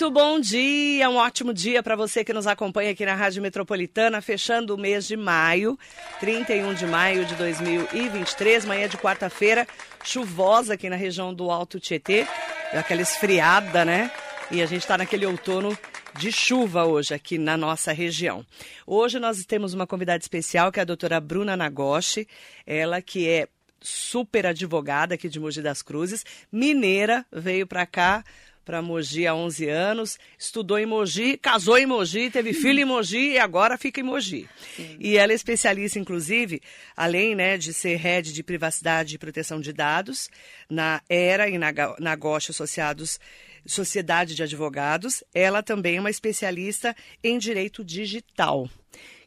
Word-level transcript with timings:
Muito 0.00 0.12
bom 0.12 0.38
dia, 0.38 1.10
um 1.10 1.16
ótimo 1.16 1.52
dia 1.52 1.82
para 1.82 1.96
você 1.96 2.22
que 2.22 2.32
nos 2.32 2.46
acompanha 2.46 2.92
aqui 2.92 3.04
na 3.04 3.16
Rádio 3.16 3.42
Metropolitana, 3.42 4.22
fechando 4.22 4.72
o 4.72 4.78
mês 4.78 5.08
de 5.08 5.16
maio, 5.16 5.76
31 6.20 6.72
de 6.72 6.86
maio 6.86 7.24
de 7.24 7.34
2023, 7.34 8.64
manhã 8.64 8.88
de 8.88 8.96
quarta-feira, 8.96 9.66
chuvosa 10.04 10.74
aqui 10.74 10.88
na 10.88 10.94
região 10.94 11.34
do 11.34 11.50
Alto 11.50 11.80
Tietê, 11.80 12.28
aquela 12.72 13.02
esfriada, 13.02 13.84
né? 13.84 14.08
E 14.52 14.62
a 14.62 14.66
gente 14.66 14.82
está 14.82 14.96
naquele 14.96 15.26
outono 15.26 15.76
de 16.16 16.30
chuva 16.30 16.84
hoje 16.84 17.12
aqui 17.12 17.36
na 17.36 17.56
nossa 17.56 17.90
região. 17.90 18.46
Hoje 18.86 19.18
nós 19.18 19.44
temos 19.44 19.74
uma 19.74 19.84
convidada 19.84 20.22
especial 20.22 20.70
que 20.70 20.78
é 20.78 20.82
a 20.82 20.86
doutora 20.86 21.20
Bruna 21.20 21.56
Nagoshi, 21.56 22.28
ela 22.64 23.02
que 23.02 23.28
é 23.28 23.48
super 23.80 24.46
advogada 24.46 25.16
aqui 25.16 25.28
de 25.28 25.40
Mogi 25.40 25.60
das 25.60 25.82
Cruzes, 25.82 26.24
mineira, 26.52 27.26
veio 27.32 27.66
para 27.66 27.84
cá 27.84 28.24
para 28.68 28.82
Mogi 28.82 29.26
há 29.26 29.34
11 29.34 29.66
anos, 29.66 30.18
estudou 30.38 30.78
em 30.78 30.84
Mogi, 30.84 31.38
casou 31.38 31.78
em 31.78 31.86
Mogi, 31.86 32.30
teve 32.30 32.52
filho 32.52 32.80
em 32.80 32.84
Mogi 32.84 33.30
e 33.30 33.38
agora 33.38 33.78
fica 33.78 33.98
em 33.98 34.02
Mogi. 34.02 34.46
Sim. 34.76 34.94
E 35.00 35.16
ela 35.16 35.32
é 35.32 35.34
especialista, 35.34 35.98
inclusive, 35.98 36.60
além 36.94 37.34
né, 37.34 37.56
de 37.56 37.72
ser 37.72 37.96
head 37.96 38.30
de 38.30 38.42
privacidade 38.42 39.14
e 39.14 39.18
proteção 39.18 39.58
de 39.58 39.72
dados, 39.72 40.28
na 40.68 41.00
ERA 41.08 41.48
e 41.48 41.56
na, 41.56 41.72
na 41.98 42.14
GOSH 42.14 42.50
Associados 42.50 43.18
Sociedade 43.64 44.34
de 44.34 44.42
Advogados, 44.42 45.24
ela 45.32 45.62
também 45.62 45.96
é 45.96 46.00
uma 46.00 46.10
especialista 46.10 46.94
em 47.24 47.38
direito 47.38 47.82
digital, 47.82 48.68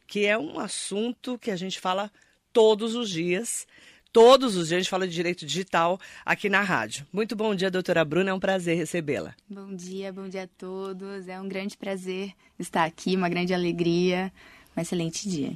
que 0.06 0.24
é 0.24 0.38
um 0.38 0.60
assunto 0.60 1.36
que 1.36 1.50
a 1.50 1.56
gente 1.56 1.80
fala 1.80 2.12
todos 2.52 2.94
os 2.94 3.10
dias 3.10 3.66
todos 4.12 4.56
os 4.56 4.68
dias 4.68 4.78
a 4.78 4.80
gente 4.80 4.90
fala 4.90 5.08
de 5.08 5.14
direito 5.14 5.46
digital 5.46 5.98
aqui 6.24 6.48
na 6.48 6.60
rádio. 6.60 7.06
Muito 7.12 7.34
bom 7.34 7.54
dia, 7.54 7.70
doutora 7.70 8.04
Bruna, 8.04 8.30
é 8.30 8.34
um 8.34 8.40
prazer 8.40 8.76
recebê-la. 8.76 9.34
Bom 9.48 9.74
dia, 9.74 10.12
bom 10.12 10.28
dia 10.28 10.44
a 10.44 10.48
todos. 10.58 11.26
É 11.26 11.40
um 11.40 11.48
grande 11.48 11.76
prazer 11.76 12.32
estar 12.58 12.84
aqui, 12.84 13.16
uma 13.16 13.28
grande 13.28 13.54
alegria, 13.54 14.30
um 14.76 14.80
excelente 14.80 15.28
dia. 15.28 15.52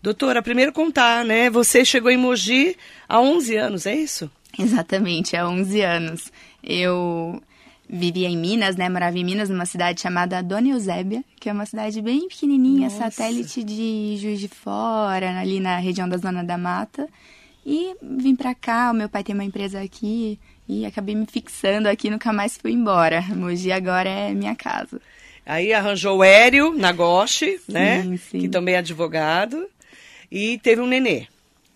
Doutora, 0.00 0.42
primeiro 0.42 0.72
contar, 0.72 1.24
né? 1.24 1.50
Você 1.50 1.84
chegou 1.84 2.10
em 2.10 2.16
Mogi 2.16 2.76
há 3.08 3.20
11 3.20 3.56
anos, 3.56 3.86
é 3.86 3.94
isso? 3.94 4.30
Exatamente, 4.58 5.36
há 5.36 5.46
11 5.48 5.80
anos. 5.82 6.32
Eu 6.62 7.42
vivia 7.88 8.28
em 8.28 8.36
Minas, 8.36 8.76
né? 8.76 8.88
Morava 8.88 9.18
em 9.18 9.24
Minas, 9.24 9.50
numa 9.50 9.66
cidade 9.66 10.00
chamada 10.00 10.42
Dona 10.42 10.68
Eusébia, 10.68 11.24
que 11.38 11.48
é 11.48 11.52
uma 11.52 11.66
cidade 11.66 12.00
bem 12.00 12.28
pequenininha, 12.28 12.88
Nossa. 12.88 13.10
satélite 13.10 13.62
de 13.64 14.16
Juiz 14.18 14.40
de 14.40 14.48
Fora, 14.48 15.38
ali 15.38 15.58
na 15.58 15.78
região 15.78 16.08
da 16.08 16.16
Zona 16.16 16.44
da 16.44 16.56
Mata. 16.56 17.08
E 17.70 17.94
vim 18.00 18.34
pra 18.34 18.54
cá, 18.54 18.90
o 18.90 18.94
meu 18.94 19.10
pai 19.10 19.22
tem 19.22 19.34
uma 19.34 19.44
empresa 19.44 19.78
aqui 19.82 20.40
e 20.66 20.86
acabei 20.86 21.14
me 21.14 21.26
fixando 21.26 21.86
aqui, 21.86 22.08
nunca 22.08 22.32
mais 22.32 22.56
fui 22.56 22.72
embora. 22.72 23.20
Mogi 23.20 23.70
agora 23.70 24.08
é 24.08 24.32
minha 24.32 24.56
casa. 24.56 24.98
Aí 25.44 25.70
arranjou 25.74 26.16
o 26.16 26.24
Hélio 26.24 26.72
Nagoshi, 26.72 27.60
né? 27.68 28.02
Sim. 28.30 28.40
Que 28.40 28.48
também 28.48 28.74
é 28.74 28.78
advogado. 28.78 29.68
E 30.32 30.56
teve 30.60 30.80
um 30.80 30.86
nenê. 30.86 31.26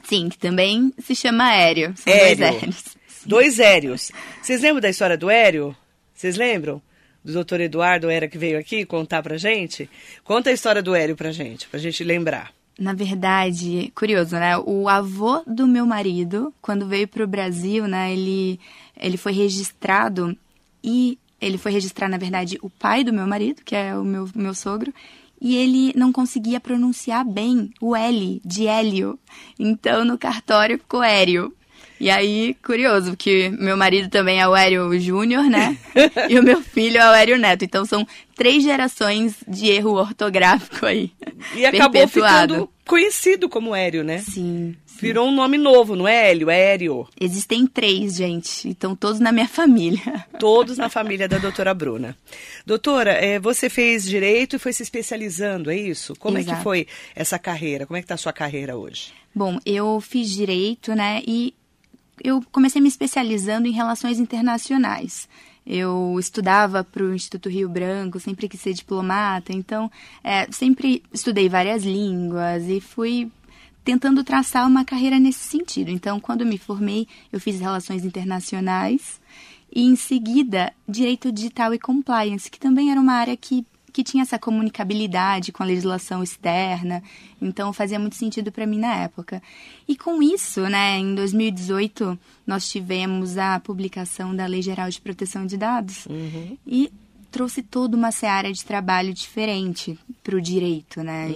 Sim, 0.02 0.30
que 0.30 0.38
também 0.38 0.94
se 0.98 1.14
chama 1.14 1.54
Hélio. 1.54 1.92
São 1.94 2.10
Hélio. 2.10 2.38
dois 2.38 2.40
Hélios. 2.40 2.84
Dois 3.26 3.58
Hélios. 3.58 4.12
Vocês 4.40 4.62
lembram 4.62 4.80
da 4.80 4.88
história 4.88 5.18
do 5.18 5.28
Hélio? 5.28 5.76
Vocês 6.14 6.38
lembram? 6.38 6.80
Do 7.22 7.34
doutor 7.34 7.60
Eduardo 7.60 8.08
era 8.08 8.26
que 8.26 8.38
veio 8.38 8.58
aqui 8.58 8.86
contar 8.86 9.22
pra 9.22 9.36
gente? 9.36 9.90
Conta 10.24 10.48
a 10.48 10.54
história 10.54 10.82
do 10.82 10.94
Hélio 10.94 11.16
pra 11.16 11.32
gente, 11.32 11.68
pra 11.68 11.78
gente 11.78 12.02
lembrar. 12.02 12.50
Na 12.82 12.92
verdade, 12.92 13.92
curioso, 13.94 14.34
né? 14.34 14.58
O 14.58 14.88
avô 14.88 15.40
do 15.46 15.68
meu 15.68 15.86
marido, 15.86 16.52
quando 16.60 16.84
veio 16.84 17.06
para 17.06 17.22
o 17.22 17.28
Brasil, 17.28 17.86
né? 17.86 18.12
Ele, 18.12 18.58
ele 18.96 19.16
foi 19.16 19.30
registrado 19.30 20.36
e 20.82 21.16
ele 21.40 21.58
foi 21.58 21.70
registrar, 21.70 22.08
na 22.08 22.18
verdade, 22.18 22.58
o 22.60 22.68
pai 22.68 23.04
do 23.04 23.12
meu 23.12 23.24
marido, 23.24 23.62
que 23.64 23.76
é 23.76 23.96
o 23.96 24.02
meu, 24.02 24.28
meu 24.34 24.52
sogro, 24.52 24.92
e 25.40 25.54
ele 25.54 25.92
não 25.96 26.10
conseguia 26.10 26.58
pronunciar 26.58 27.24
bem 27.24 27.70
o 27.80 27.94
L 27.94 28.42
de 28.44 28.66
Hélio. 28.66 29.16
Então, 29.56 30.04
no 30.04 30.18
cartório 30.18 30.76
ficou 30.76 31.04
Hélio. 31.04 31.54
E 32.02 32.10
aí, 32.10 32.56
curioso, 32.64 33.10
porque 33.10 33.48
meu 33.60 33.76
marido 33.76 34.10
também 34.10 34.40
é 34.40 34.48
o 34.48 34.56
Hélio 34.56 34.98
Júnior, 34.98 35.44
né? 35.44 35.78
e 36.28 36.36
o 36.36 36.42
meu 36.42 36.60
filho 36.60 36.98
é 36.98 37.08
o 37.08 37.14
Hélio 37.14 37.38
Neto. 37.38 37.64
Então 37.64 37.84
são 37.84 38.04
três 38.34 38.64
gerações 38.64 39.36
de 39.46 39.68
erro 39.68 39.92
ortográfico 39.92 40.84
aí. 40.84 41.12
E 41.54 41.64
acabou 41.64 42.08
ficando 42.08 42.68
conhecido 42.84 43.48
como 43.48 43.72
Hélio, 43.72 44.02
né? 44.02 44.18
Sim. 44.18 44.74
Virou 45.00 45.28
um 45.28 45.32
nome 45.32 45.56
novo, 45.56 45.94
não 45.94 46.08
é 46.08 46.28
Hélio? 46.28 46.50
É 46.50 46.74
Hélio. 46.74 47.06
Existem 47.20 47.68
três, 47.68 48.16
gente. 48.16 48.68
Então, 48.68 48.96
todos 48.96 49.20
na 49.20 49.30
minha 49.30 49.46
família. 49.46 50.26
Todos 50.40 50.78
na 50.78 50.88
família 50.88 51.28
da 51.28 51.38
doutora 51.38 51.72
Bruna. 51.72 52.16
Doutora, 52.66 53.12
é, 53.12 53.38
você 53.38 53.70
fez 53.70 54.04
direito 54.04 54.56
e 54.56 54.58
foi 54.58 54.72
se 54.72 54.82
especializando, 54.82 55.70
é 55.70 55.76
isso? 55.76 56.16
Como 56.18 56.36
Exato. 56.36 56.52
é 56.52 56.56
que 56.56 56.62
foi 56.64 56.86
essa 57.14 57.38
carreira? 57.38 57.86
Como 57.86 57.96
é 57.96 58.00
que 58.00 58.06
está 58.06 58.16
a 58.16 58.18
sua 58.18 58.32
carreira 58.32 58.76
hoje? 58.76 59.12
Bom, 59.32 59.58
eu 59.64 60.00
fiz 60.00 60.30
direito, 60.30 60.94
né? 60.94 61.22
E 61.26 61.54
eu 62.22 62.42
comecei 62.52 62.80
me 62.80 62.88
especializando 62.88 63.66
em 63.66 63.72
relações 63.72 64.20
internacionais. 64.20 65.28
Eu 65.66 66.16
estudava 66.18 66.84
para 66.84 67.02
o 67.02 67.14
Instituto 67.14 67.48
Rio 67.48 67.68
Branco, 67.68 68.20
sempre 68.20 68.48
quis 68.48 68.60
ser 68.60 68.74
diplomata, 68.74 69.52
então 69.52 69.90
é, 70.22 70.50
sempre 70.50 71.02
estudei 71.12 71.48
várias 71.48 71.84
línguas 71.84 72.68
e 72.68 72.80
fui 72.80 73.30
tentando 73.84 74.22
traçar 74.22 74.66
uma 74.66 74.84
carreira 74.84 75.18
nesse 75.18 75.40
sentido. 75.40 75.90
Então, 75.90 76.20
quando 76.20 76.46
me 76.46 76.58
formei, 76.58 77.08
eu 77.32 77.40
fiz 77.40 77.60
relações 77.60 78.04
internacionais 78.04 79.20
e, 79.72 79.84
em 79.84 79.96
seguida, 79.96 80.72
direito 80.88 81.32
digital 81.32 81.74
e 81.74 81.78
compliance, 81.78 82.50
que 82.50 82.60
também 82.60 82.90
era 82.90 83.00
uma 83.00 83.14
área 83.14 83.36
que 83.36 83.66
que 83.92 84.02
tinha 84.02 84.22
essa 84.22 84.38
comunicabilidade 84.38 85.52
com 85.52 85.62
a 85.62 85.66
legislação 85.66 86.22
externa, 86.22 87.02
então 87.40 87.72
fazia 87.72 87.98
muito 87.98 88.16
sentido 88.16 88.50
para 88.50 88.66
mim 88.66 88.78
na 88.78 88.94
época. 88.94 89.42
E 89.86 89.96
com 89.96 90.22
isso, 90.22 90.62
né, 90.62 90.98
em 90.98 91.14
2018, 91.14 92.18
nós 92.46 92.68
tivemos 92.68 93.36
a 93.36 93.60
publicação 93.60 94.34
da 94.34 94.46
Lei 94.46 94.62
Geral 94.62 94.88
de 94.88 95.00
Proteção 95.00 95.46
de 95.46 95.56
Dados 95.56 96.06
uhum. 96.06 96.56
e 96.66 96.90
trouxe 97.32 97.62
toda 97.62 97.96
uma 97.96 98.12
seara 98.12 98.52
de 98.52 98.64
trabalho 98.64 99.12
diferente 99.12 99.98
para 100.22 100.36
o 100.36 100.40
direito, 100.40 101.02
né? 101.02 101.26
Uhum. 101.26 101.32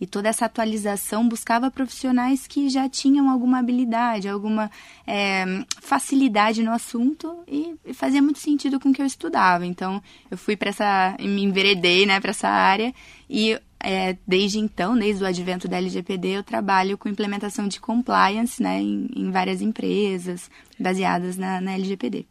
E, 0.00 0.04
e, 0.04 0.06
toda 0.06 0.28
essa 0.28 0.44
atualização 0.44 1.26
buscava 1.26 1.70
profissionais 1.70 2.46
que 2.46 2.68
já 2.68 2.88
tinham 2.88 3.30
alguma 3.30 3.60
habilidade, 3.60 4.28
alguma 4.28 4.70
é, 5.06 5.44
facilidade 5.80 6.62
no 6.62 6.72
assunto 6.72 7.38
e, 7.46 7.74
e, 7.86 7.94
fazia 7.94 8.20
muito 8.20 8.40
sentido 8.40 8.80
com 8.80 8.90
o 8.90 8.92
que 8.92 9.00
eu 9.00 9.06
estudava. 9.06 9.64
Então, 9.64 10.02
eu 10.30 10.36
fui 10.36 10.56
para 10.56 10.70
essa, 10.70 11.16
me 11.20 11.44
enveredei, 11.44 12.04
né, 12.04 12.20
para 12.20 12.30
essa 12.30 12.48
área 12.48 12.92
e 13.30 13.58
é, 13.78 14.16
desde 14.26 14.58
então, 14.58 14.98
desde 14.98 15.22
o 15.22 15.26
advento 15.26 15.68
da 15.68 15.76
LGPD, 15.76 16.28
eu 16.28 16.42
trabalho 16.42 16.98
com 16.98 17.08
implementação 17.08 17.68
de 17.68 17.78
compliance, 17.78 18.60
né, 18.60 18.80
em, 18.80 19.08
em 19.14 19.30
várias 19.30 19.62
empresas 19.62 20.50
baseadas 20.78 21.36
na, 21.36 21.60
na 21.60 21.74
LGPD. 21.74 22.26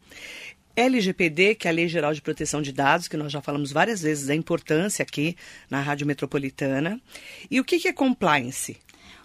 LGPD, 0.76 1.54
que 1.54 1.66
é 1.66 1.70
a 1.70 1.74
Lei 1.74 1.88
Geral 1.88 2.12
de 2.12 2.20
Proteção 2.20 2.60
de 2.60 2.70
Dados, 2.70 3.08
que 3.08 3.16
nós 3.16 3.32
já 3.32 3.40
falamos 3.40 3.72
várias 3.72 4.02
vezes 4.02 4.26
da 4.26 4.34
importância 4.34 5.02
aqui 5.02 5.34
na 5.70 5.80
Rádio 5.80 6.06
Metropolitana. 6.06 7.00
E 7.50 7.58
o 7.58 7.64
que 7.64 7.88
é 7.88 7.92
compliance? 7.92 8.76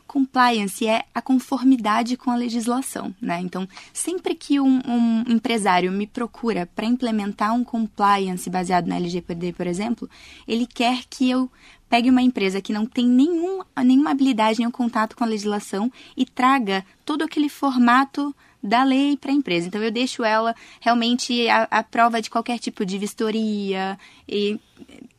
Compliance 0.07 0.85
é 0.85 1.03
a 1.13 1.21
conformidade 1.21 2.17
com 2.17 2.31
a 2.31 2.35
legislação, 2.35 3.15
né? 3.21 3.39
Então, 3.39 3.67
sempre 3.93 4.35
que 4.35 4.59
um, 4.59 4.81
um 4.85 5.23
empresário 5.27 5.91
me 5.91 6.05
procura 6.05 6.67
para 6.75 6.85
implementar 6.85 7.53
um 7.53 7.63
compliance 7.63 8.49
baseado 8.49 8.87
na 8.87 8.97
LGPD, 8.97 9.53
por 9.53 9.67
exemplo, 9.67 10.09
ele 10.45 10.67
quer 10.67 11.03
que 11.09 11.29
eu 11.29 11.49
pegue 11.89 12.09
uma 12.09 12.21
empresa 12.21 12.61
que 12.61 12.73
não 12.73 12.85
tem 12.85 13.05
nenhum, 13.05 13.61
nenhuma 13.83 14.11
habilidade, 14.11 14.59
nenhum 14.59 14.71
contato 14.71 15.15
com 15.15 15.23
a 15.23 15.27
legislação 15.27 15.91
e 16.15 16.25
traga 16.25 16.85
todo 17.05 17.21
aquele 17.21 17.49
formato 17.49 18.35
da 18.63 18.83
lei 18.83 19.17
para 19.17 19.31
a 19.31 19.35
empresa. 19.35 19.67
Então, 19.67 19.81
eu 19.81 19.91
deixo 19.91 20.23
ela 20.23 20.55
realmente 20.79 21.47
a, 21.49 21.83
prova 21.83 22.21
de 22.21 22.29
qualquer 22.29 22.59
tipo 22.59 22.85
de 22.85 22.97
vistoria 22.97 23.97
e 24.27 24.59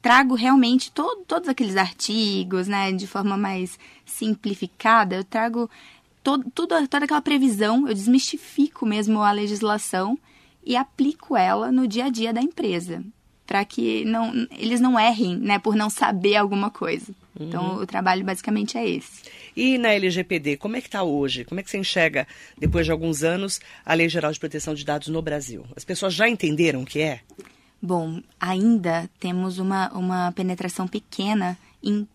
trago 0.01 0.35
realmente 0.35 0.91
todo, 0.93 1.25
todos 1.25 1.49
aqueles 1.49 1.77
artigos, 1.77 2.69
né, 2.69 2.93
de 2.93 3.07
forma 3.07 3.37
mais 3.37 3.79
simplificada. 4.05 5.17
Eu 5.17 5.25
trago 5.25 5.69
tudo, 6.23 6.51
toda 6.51 7.05
aquela 7.05 7.21
previsão, 7.21 7.89
eu 7.89 7.95
desmistifico 7.95 8.87
mesmo 8.87 9.21
a 9.23 9.33
legislação 9.33 10.19
e 10.65 10.77
aplico 10.77 11.37
ela 11.37 11.73
no 11.73 11.89
dia 11.89 12.05
a 12.05 12.09
dia 12.09 12.33
da 12.33 12.41
empresa, 12.41 13.03
para 13.47 13.65
que 13.65 14.05
não, 14.05 14.33
eles 14.53 14.81
não 14.81 14.99
errem, 14.99 15.37
né, 15.37 15.59
por 15.59 15.75
não 15.75 15.91
saber 15.91 16.37
alguma 16.37 16.71
coisa. 16.71 17.13
Então, 17.43 17.77
uhum. 17.77 17.83
o 17.83 17.87
trabalho 17.87 18.25
basicamente 18.25 18.77
é 18.79 18.89
esse. 18.89 19.23
E 19.57 19.79
na 19.79 19.91
LGPD, 19.93 20.57
como 20.57 20.77
é 20.77 20.81
que 20.81 20.89
está 20.89 21.03
hoje? 21.03 21.45
Como 21.45 21.61
é 21.61 21.63
que 21.63 21.71
você 21.71 21.79
enxerga, 21.79 22.27
depois 22.59 22.87
de 22.87 22.93
alguns 22.93 23.23
anos, 23.23 23.61
a 23.85 23.95
Lei 23.95 24.09
Geral 24.09 24.33
de 24.33 24.41
Proteção 24.41 24.75
de 24.75 24.85
Dados 24.85 25.09
no 25.09 25.21
Brasil? 25.21 25.65
As 25.77 25.85
pessoas 25.85 26.15
já 26.15 26.29
entenderam 26.29 26.83
o 26.83 26.87
que 26.87 27.01
é? 27.01 27.21
Bom, 27.81 28.23
ainda 28.41 29.11
temos 29.19 29.59
uma, 29.59 29.91
uma 29.93 30.33
penetração 30.33 30.87
pequena 30.87 31.59
em 31.83 32.07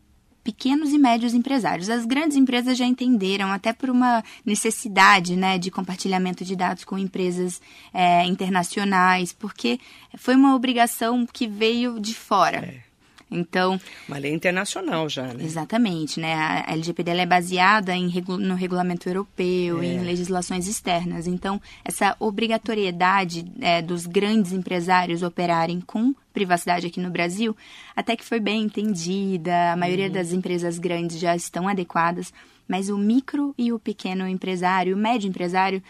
pequenos 0.47 0.93
e 0.93 0.97
médios 0.97 1.33
empresários. 1.33 1.89
As 1.89 2.05
grandes 2.05 2.37
empresas 2.37 2.77
já 2.77 2.85
entenderam, 2.85 3.51
até 3.51 3.73
por 3.73 3.89
uma 3.89 4.23
necessidade 4.45 5.35
né, 5.35 5.57
de 5.57 5.69
compartilhamento 5.69 6.45
de 6.45 6.55
dados 6.55 6.85
com 6.85 6.97
empresas 6.97 7.61
é, 7.93 8.23
internacionais, 8.23 9.33
porque 9.33 9.77
foi 10.17 10.35
uma 10.35 10.55
obrigação 10.55 11.25
que 11.25 11.47
veio 11.47 11.99
de 11.99 12.15
fora. 12.15 12.59
É. 12.59 12.86
Então, 13.29 13.79
uma 14.07 14.17
lei 14.17 14.33
internacional 14.33 15.09
já, 15.09 15.33
né? 15.33 15.43
Exatamente, 15.43 16.19
né? 16.19 16.33
A 16.33 16.71
LGPD 16.71 17.11
é 17.11 17.25
baseada 17.25 17.93
em, 17.93 18.09
no 18.39 18.55
regulamento 18.55 19.09
europeu, 19.09 19.81
é. 19.81 19.85
em 19.85 19.99
legislações 19.99 20.67
externas. 20.67 21.27
Então, 21.27 21.61
essa 21.83 22.15
obrigatoriedade 22.19 23.45
é, 23.59 23.81
dos 23.81 24.05
grandes 24.05 24.53
empresários 24.53 25.23
operarem 25.23 25.81
com 25.81 26.15
privacidade 26.33 26.87
aqui 26.87 27.01
no 27.01 27.09
Brasil, 27.09 27.55
até 27.95 28.15
que 28.15 28.23
foi 28.23 28.39
bem 28.39 28.63
entendida. 28.63 29.73
A 29.73 29.75
maioria 29.75 30.07
uhum. 30.07 30.13
das 30.13 30.31
empresas 30.31 30.79
grandes 30.79 31.19
já 31.19 31.35
estão 31.35 31.67
adequadas, 31.67 32.31
mas 32.67 32.89
o 32.89 32.97
micro 32.97 33.53
e 33.57 33.73
o 33.73 33.79
pequeno 33.79 34.27
empresário, 34.27 34.95
o 34.95 34.99
médio 34.99 35.27
empresário, 35.27 35.83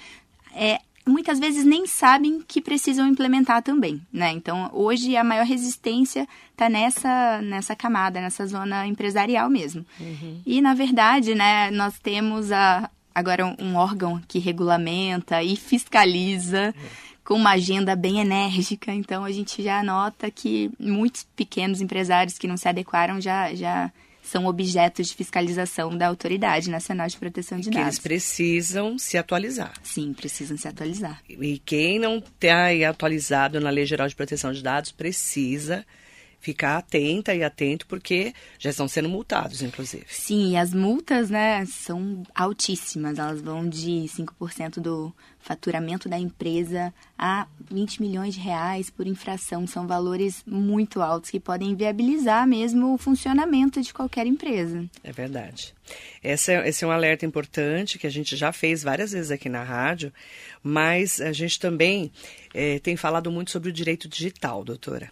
é, 0.56 0.80
muitas 1.08 1.40
vezes 1.40 1.66
nem 1.66 1.88
sabem 1.88 2.42
que 2.48 2.62
precisam 2.62 3.08
implementar 3.08 3.62
também, 3.62 4.02
né? 4.12 4.32
Então, 4.32 4.70
hoje 4.74 5.16
a 5.16 5.24
maior 5.24 5.46
resistência 5.46 6.28
está 6.52 6.70
nessa, 6.70 7.42
nessa 7.42 7.76
camada, 7.76 8.22
nessa 8.22 8.46
zona 8.46 8.86
empresarial 8.86 9.50
mesmo. 9.50 9.86
Uhum. 10.00 10.42
E, 10.46 10.62
na 10.62 10.74
verdade, 10.74 11.34
né, 11.34 11.72
nós 11.72 11.98
temos 12.00 12.52
a, 12.52 12.90
agora 13.14 13.46
um 13.60 13.76
órgão 13.76 14.22
que 14.28 14.40
regulamenta 14.40 15.42
e 15.42 15.56
fiscaliza 15.56 16.74
com 17.24 17.34
uma 17.34 17.52
agenda 17.52 17.94
bem 17.94 18.22
enérgica, 18.22 18.94
então 18.94 19.26
a 19.26 19.32
gente 19.32 19.62
já 19.62 19.84
nota 19.84 20.32
que 20.32 20.72
muitos 20.80 21.28
pequenos 21.36 21.82
empresários 21.82 22.38
que 22.38 22.48
não 22.48 22.56
se 22.56 22.70
adequaram 22.70 23.20
já, 23.20 23.54
já 23.54 23.92
são 24.28 24.46
objetos 24.46 25.08
de 25.08 25.16
fiscalização 25.16 25.98
da 25.98 26.08
Autoridade 26.08 26.70
Nacional 26.70 27.08
de 27.08 27.18
Proteção 27.18 27.60
de 27.60 27.70
que 27.70 27.76
Dados. 27.76 27.88
Eles 27.88 28.00
precisam 28.00 28.98
se 28.98 29.18
atualizar. 29.18 29.74
Sim, 29.82 30.14
precisam 30.14 30.58
se 30.58 30.68
atualizar. 30.68 31.22
E 31.28 31.60
quem 31.60 32.00
não 32.00 32.18
está 32.18 32.68
atualizado 32.90 33.60
na 33.60 33.70
Lei 33.70 33.86
Geral 33.86 34.08
de 34.08 34.16
Proteção 34.16 34.52
de 34.52 34.62
Dados 34.62 34.92
precisa 34.92 35.86
ficar 36.48 36.78
atenta 36.78 37.36
e 37.36 37.44
atento, 37.44 37.86
porque 37.88 38.34
já 38.58 38.70
estão 38.70 38.88
sendo 38.88 39.10
multados, 39.10 39.62
inclusive. 39.62 40.06
Sim, 40.08 40.52
e 40.52 40.56
as 40.56 40.74
multas, 40.74 41.30
né, 41.30 41.66
são 41.66 42.24
altíssimas. 42.34 43.20
Elas 43.20 43.42
vão 43.42 43.68
de 43.68 44.06
5% 44.08 44.80
do 44.80 45.14
faturamento 45.42 46.08
da 46.08 46.18
empresa 46.18 46.94
a 47.18 47.48
20 47.70 48.02
milhões 48.02 48.34
de 48.34 48.40
reais 48.40 48.90
por 48.90 49.06
infração. 49.06 49.68
São 49.68 49.86
valores 49.86 50.42
muito 50.48 51.02
altos 51.02 51.30
que 51.30 51.40
podem 51.40 51.76
viabilizar 51.76 52.48
mesmo 52.48 52.94
o 52.94 52.98
funcionamento 52.98 53.82
de 53.82 53.94
qualquer 53.94 54.26
empresa. 54.26 54.86
É 55.04 55.12
verdade. 55.12 55.76
Esse 56.24 56.54
é, 56.54 56.70
esse 56.70 56.86
é 56.86 56.88
um 56.88 56.92
alerta 56.92 57.26
importante 57.26 58.00
que 58.00 58.08
a 58.08 58.12
gente 58.12 58.38
já 58.38 58.54
fez 58.54 58.84
várias 58.84 59.12
vezes 59.12 59.32
aqui 59.32 59.50
na 59.50 59.64
rádio, 59.64 60.14
mas 60.64 61.20
a 61.20 61.34
gente 61.34 61.60
também 61.60 62.10
é, 62.54 62.80
tem 62.80 62.96
falado 62.96 63.30
muito 63.30 63.52
sobre 63.52 63.70
o 63.70 63.74
direito 63.74 64.08
digital, 64.08 64.64
doutora. 64.64 65.12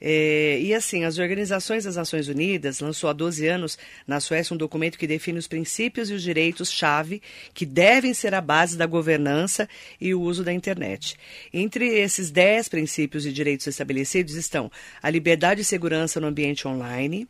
É, 0.00 0.58
e 0.60 0.74
assim, 0.74 1.04
as 1.04 1.18
organizações 1.18 1.84
das 1.84 1.96
Nações 1.96 2.28
Unidas 2.28 2.80
lançou 2.80 3.08
há 3.08 3.12
12 3.12 3.46
anos 3.46 3.78
na 4.06 4.20
Suécia 4.20 4.54
um 4.54 4.56
documento 4.56 4.98
que 4.98 5.06
define 5.06 5.38
os 5.38 5.46
princípios 5.46 6.10
e 6.10 6.14
os 6.14 6.22
direitos-chave 6.22 7.22
que 7.54 7.64
devem 7.64 8.12
ser 8.12 8.34
a 8.34 8.40
base 8.40 8.76
da 8.76 8.86
governança 8.86 9.68
e 10.00 10.14
o 10.14 10.20
uso 10.20 10.44
da 10.44 10.52
internet. 10.52 11.16
Entre 11.52 11.86
esses 11.98 12.30
10 12.30 12.68
princípios 12.68 13.26
e 13.26 13.32
direitos 13.32 13.66
estabelecidos 13.66 14.34
estão 14.34 14.70
a 15.02 15.10
liberdade 15.10 15.62
e 15.62 15.64
segurança 15.64 16.20
no 16.20 16.26
ambiente 16.26 16.68
online 16.68 17.26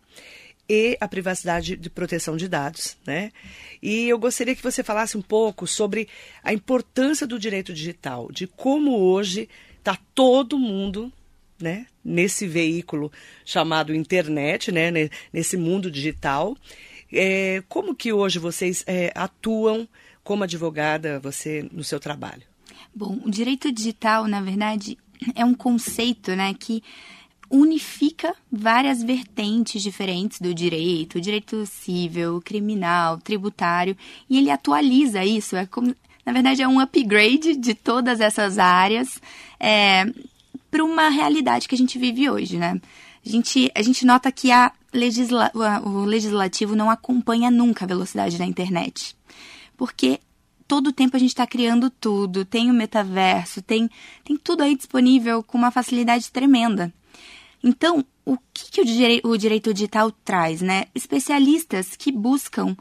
e 0.68 0.96
a 1.00 1.06
privacidade 1.06 1.76
de 1.76 1.88
proteção 1.88 2.36
de 2.36 2.48
dados, 2.48 2.96
né? 3.06 3.30
E 3.80 4.08
eu 4.08 4.18
gostaria 4.18 4.54
que 4.54 4.62
você 4.62 4.82
falasse 4.82 5.16
um 5.16 5.22
pouco 5.22 5.66
sobre 5.66 6.08
a 6.42 6.52
importância 6.52 7.26
do 7.26 7.38
direito 7.38 7.72
digital, 7.72 8.28
de 8.32 8.46
como 8.46 8.98
hoje 8.98 9.48
está 9.78 9.96
todo 10.14 10.58
mundo 10.58 11.12
né, 11.60 11.86
nesse 12.04 12.46
veículo 12.46 13.10
chamado 13.44 13.94
internet, 13.94 14.70
né, 14.70 14.90
nesse 15.32 15.56
mundo 15.56 15.90
digital. 15.90 16.56
É, 17.12 17.62
como 17.68 17.94
que 17.94 18.12
hoje 18.12 18.38
vocês 18.38 18.84
é, 18.86 19.12
atuam 19.14 19.88
como 20.22 20.44
advogada, 20.44 21.20
você, 21.20 21.68
no 21.72 21.84
seu 21.84 22.00
trabalho? 22.00 22.42
Bom, 22.94 23.20
o 23.24 23.30
direito 23.30 23.70
digital, 23.70 24.26
na 24.26 24.40
verdade, 24.40 24.98
é 25.34 25.44
um 25.44 25.54
conceito 25.54 26.34
né, 26.34 26.54
que 26.58 26.82
unifica 27.50 28.34
várias 28.50 29.02
vertentes 29.02 29.82
diferentes 29.82 30.40
do 30.40 30.52
direito, 30.52 31.20
direito 31.20 31.64
civil, 31.64 32.40
criminal, 32.44 33.18
tributário, 33.18 33.96
e 34.28 34.38
ele 34.38 34.50
atualiza 34.50 35.24
isso. 35.24 35.54
É 35.56 35.64
como, 35.64 35.94
na 36.24 36.32
verdade, 36.32 36.62
é 36.62 36.68
um 36.68 36.80
upgrade 36.80 37.56
de 37.56 37.74
todas 37.74 38.20
essas 38.20 38.58
áreas. 38.58 39.20
É, 39.60 40.06
para 40.70 40.84
uma 40.84 41.08
realidade 41.08 41.68
que 41.68 41.74
a 41.74 41.78
gente 41.78 41.98
vive 41.98 42.28
hoje, 42.28 42.58
né? 42.58 42.80
A 43.24 43.28
gente, 43.28 43.70
a 43.74 43.82
gente 43.82 44.06
nota 44.06 44.30
que 44.30 44.52
a 44.52 44.72
legisla, 44.92 45.50
o 45.84 46.04
legislativo 46.04 46.76
não 46.76 46.90
acompanha 46.90 47.50
nunca 47.50 47.84
a 47.84 47.88
velocidade 47.88 48.38
da 48.38 48.44
internet. 48.44 49.16
Porque 49.76 50.20
todo 50.66 50.88
o 50.88 50.92
tempo 50.92 51.16
a 51.16 51.18
gente 51.18 51.30
está 51.30 51.46
criando 51.46 51.90
tudo, 51.90 52.44
tem 52.44 52.70
o 52.70 52.74
metaverso, 52.74 53.62
tem, 53.62 53.90
tem 54.24 54.36
tudo 54.36 54.62
aí 54.62 54.76
disponível 54.76 55.42
com 55.42 55.58
uma 55.58 55.70
facilidade 55.70 56.30
tremenda. 56.30 56.92
Então, 57.62 58.04
o 58.24 58.36
que, 58.52 58.70
que 58.70 58.80
o, 58.80 58.84
direi 58.84 59.20
o 59.24 59.36
direito 59.36 59.72
digital 59.72 60.10
traz, 60.10 60.60
né? 60.60 60.84
Especialistas 60.94 61.96
que 61.96 62.12
buscam 62.12 62.76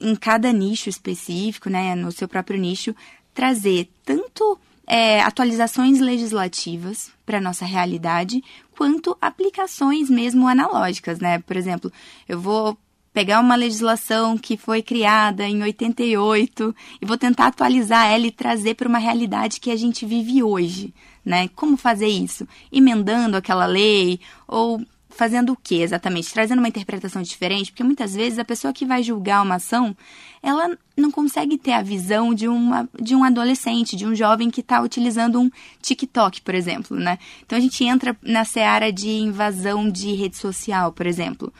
em 0.00 0.14
cada 0.16 0.52
nicho 0.52 0.88
específico, 0.88 1.70
né, 1.70 1.94
no 1.94 2.10
seu 2.12 2.28
próprio 2.28 2.58
nicho, 2.58 2.94
trazer 3.32 3.88
tanto 4.04 4.58
é, 4.86 5.20
atualizações 5.22 6.00
legislativas 6.00 7.10
para 7.24 7.40
nossa 7.40 7.64
realidade, 7.64 8.42
quanto 8.76 9.16
aplicações 9.20 10.10
mesmo 10.10 10.46
analógicas, 10.46 11.18
né? 11.18 11.38
Por 11.40 11.56
exemplo, 11.56 11.92
eu 12.28 12.40
vou 12.40 12.76
pegar 13.12 13.40
uma 13.40 13.54
legislação 13.54 14.36
que 14.36 14.56
foi 14.56 14.82
criada 14.82 15.46
em 15.46 15.62
88 15.62 16.74
e 17.00 17.06
vou 17.06 17.16
tentar 17.16 17.46
atualizar 17.46 18.06
ela 18.06 18.26
e 18.26 18.32
trazer 18.32 18.74
para 18.74 18.88
uma 18.88 18.98
realidade 18.98 19.60
que 19.60 19.70
a 19.70 19.76
gente 19.76 20.04
vive 20.04 20.42
hoje, 20.42 20.92
né? 21.24 21.48
Como 21.54 21.76
fazer 21.76 22.08
isso? 22.08 22.46
Emendando 22.72 23.36
aquela 23.36 23.66
lei 23.66 24.18
ou 24.48 24.84
fazendo 25.14 25.52
o 25.52 25.56
que 25.56 25.80
exatamente? 25.80 26.32
Trazendo 26.32 26.58
uma 26.58 26.68
interpretação 26.68 27.22
diferente? 27.22 27.70
Porque 27.70 27.84
muitas 27.84 28.14
vezes 28.14 28.38
a 28.38 28.44
pessoa 28.44 28.72
que 28.72 28.84
vai 28.84 29.02
julgar 29.02 29.42
uma 29.42 29.56
ação, 29.56 29.96
ela 30.42 30.76
não 30.96 31.10
consegue 31.10 31.56
ter 31.56 31.72
a 31.72 31.82
visão 31.82 32.34
de, 32.34 32.48
uma, 32.48 32.88
de 33.00 33.14
um 33.14 33.24
adolescente, 33.24 33.96
de 33.96 34.06
um 34.06 34.14
jovem 34.14 34.50
que 34.50 34.60
está 34.60 34.80
utilizando 34.80 35.40
um 35.40 35.50
TikTok, 35.80 36.42
por 36.42 36.54
exemplo, 36.54 36.98
né? 36.98 37.18
Então 37.44 37.56
a 37.56 37.60
gente 37.60 37.84
entra 37.84 38.16
na 38.22 38.44
seara 38.44 38.92
de 38.92 39.08
invasão 39.08 39.88
de 39.88 40.12
rede 40.14 40.36
social, 40.36 40.92
por 40.92 41.06
exemplo. 41.06 41.52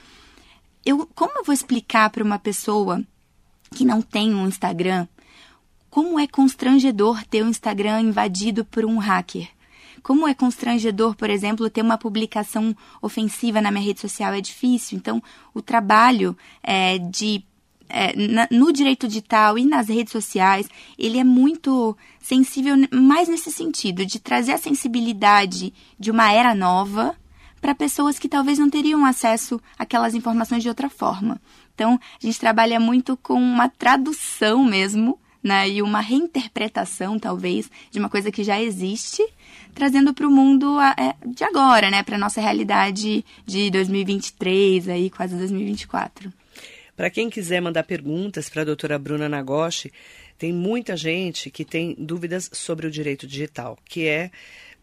Eu, 0.84 1.08
como 1.14 1.38
eu 1.38 1.44
vou 1.44 1.54
explicar 1.54 2.10
para 2.10 2.22
uma 2.22 2.38
pessoa 2.38 3.02
que 3.74 3.84
não 3.84 4.02
tem 4.02 4.34
um 4.34 4.46
Instagram 4.46 5.06
como 5.94 6.18
é 6.18 6.26
constrangedor 6.26 7.24
ter 7.24 7.42
o 7.42 7.46
um 7.46 7.48
Instagram 7.48 8.00
invadido 8.00 8.64
por 8.64 8.84
um 8.84 8.98
hacker? 8.98 9.48
Como 10.04 10.28
é 10.28 10.34
constrangedor, 10.34 11.16
por 11.16 11.30
exemplo, 11.30 11.70
ter 11.70 11.80
uma 11.80 11.96
publicação 11.96 12.76
ofensiva 13.00 13.62
na 13.62 13.70
minha 13.70 13.86
rede 13.86 14.00
social? 14.00 14.34
É 14.34 14.40
difícil. 14.40 14.98
Então, 14.98 15.22
o 15.54 15.62
trabalho 15.62 16.36
é, 16.62 16.98
de 16.98 17.42
é, 17.88 18.14
na, 18.14 18.46
no 18.50 18.70
direito 18.70 19.08
digital 19.08 19.58
e 19.58 19.64
nas 19.64 19.88
redes 19.88 20.12
sociais, 20.12 20.68
ele 20.98 21.18
é 21.18 21.24
muito 21.24 21.96
sensível 22.20 22.74
mais 22.92 23.28
nesse 23.28 23.50
sentido, 23.50 24.04
de 24.04 24.20
trazer 24.20 24.52
a 24.52 24.58
sensibilidade 24.58 25.72
de 25.98 26.10
uma 26.10 26.30
era 26.30 26.54
nova 26.54 27.16
para 27.58 27.74
pessoas 27.74 28.18
que 28.18 28.28
talvez 28.28 28.58
não 28.58 28.68
teriam 28.68 29.06
acesso 29.06 29.58
àquelas 29.78 30.14
informações 30.14 30.62
de 30.62 30.68
outra 30.68 30.90
forma. 30.90 31.40
Então, 31.74 31.98
a 32.22 32.26
gente 32.26 32.38
trabalha 32.38 32.78
muito 32.78 33.16
com 33.16 33.40
uma 33.40 33.70
tradução 33.70 34.62
mesmo, 34.62 35.18
né, 35.42 35.68
e 35.68 35.80
uma 35.80 36.00
reinterpretação, 36.00 37.18
talvez, 37.18 37.70
de 37.90 37.98
uma 37.98 38.10
coisa 38.10 38.30
que 38.30 38.44
já 38.44 38.60
existe, 38.60 39.22
trazendo 39.74 40.14
para 40.14 40.26
o 40.26 40.30
mundo 40.30 40.80
é, 40.80 41.14
de 41.26 41.44
agora, 41.44 41.90
né, 41.90 42.02
para 42.02 42.16
nossa 42.16 42.40
realidade 42.40 43.24
de 43.44 43.70
2023, 43.70 44.88
aí 44.88 45.10
quase 45.10 45.36
2024. 45.36 46.32
Para 46.96 47.10
quem 47.10 47.28
quiser 47.28 47.60
mandar 47.60 47.82
perguntas 47.82 48.48
para 48.48 48.62
a 48.62 48.64
doutora 48.64 48.98
Bruna 48.98 49.28
Nagoshi, 49.28 49.92
tem 50.38 50.52
muita 50.52 50.96
gente 50.96 51.50
que 51.50 51.64
tem 51.64 51.94
dúvidas 51.98 52.48
sobre 52.52 52.86
o 52.86 52.90
direito 52.90 53.26
digital, 53.26 53.76
que 53.84 54.06
é 54.06 54.30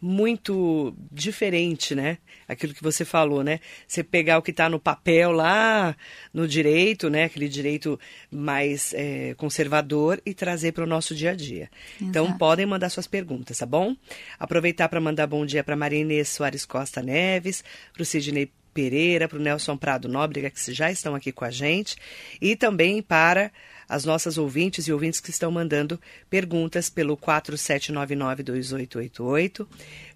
muito 0.01 0.96
diferente, 1.12 1.93
né? 1.93 2.17
Aquilo 2.48 2.74
que 2.74 2.81
você 2.81 3.05
falou, 3.05 3.43
né? 3.43 3.60
Você 3.88 4.03
pegar 4.03 4.39
o 4.39 4.41
que 4.41 4.50
está 4.50 4.67
no 4.67 4.79
papel 4.79 5.31
lá 5.31 5.96
no 6.34 6.48
direito, 6.48 7.10
né? 7.10 7.25
Aquele 7.25 7.48
direito 7.48 8.00
mais 8.31 8.93
é, 8.96 9.36
conservador 9.36 10.20
e 10.25 10.34
trazer 10.34 10.72
para 10.72 10.84
o 10.84 10.88
nosso 10.88 11.13
dia 11.13 11.31
a 11.31 11.36
dia. 11.36 11.70
Então, 11.98 12.24
Exato. 12.24 12.31
Então 12.31 12.38
podem 12.38 12.65
mandar 12.65 12.89
suas 12.89 13.05
perguntas, 13.05 13.60
tá 13.60 13.65
bom? 13.65 13.96
Aproveitar 14.39 14.89
para 14.89 15.00
mandar 15.00 15.27
bom 15.27 15.46
dia 15.46 15.63
para 15.63 15.75
Maria 15.75 16.00
Inês 16.00 16.29
Soares 16.29 16.65
Costa 16.65 17.01
Neves, 17.01 17.63
para 17.93 18.01
o 18.01 18.05
Sidney 18.05 18.51
Pereira, 18.74 19.27
para 19.27 19.38
o 19.38 19.41
Nelson 19.41 19.77
Prado 19.77 20.08
Nóbrega, 20.08 20.50
que 20.50 20.74
já 20.74 20.89
estão 20.91 21.13
aqui 21.13 21.31
com 21.31 21.46
a 21.46 21.51
gente, 21.51 21.96
e 22.41 22.55
também 22.55 23.01
para 23.01 23.51
as 23.92 24.04
nossas 24.06 24.38
ouvintes 24.38 24.88
e 24.88 24.94
ouvintes 24.94 25.20
que 25.20 25.32
estão 25.32 25.52
mandando 25.52 26.00
perguntas 26.30 26.90
pelo 26.90 27.18
47992888, 27.18 29.68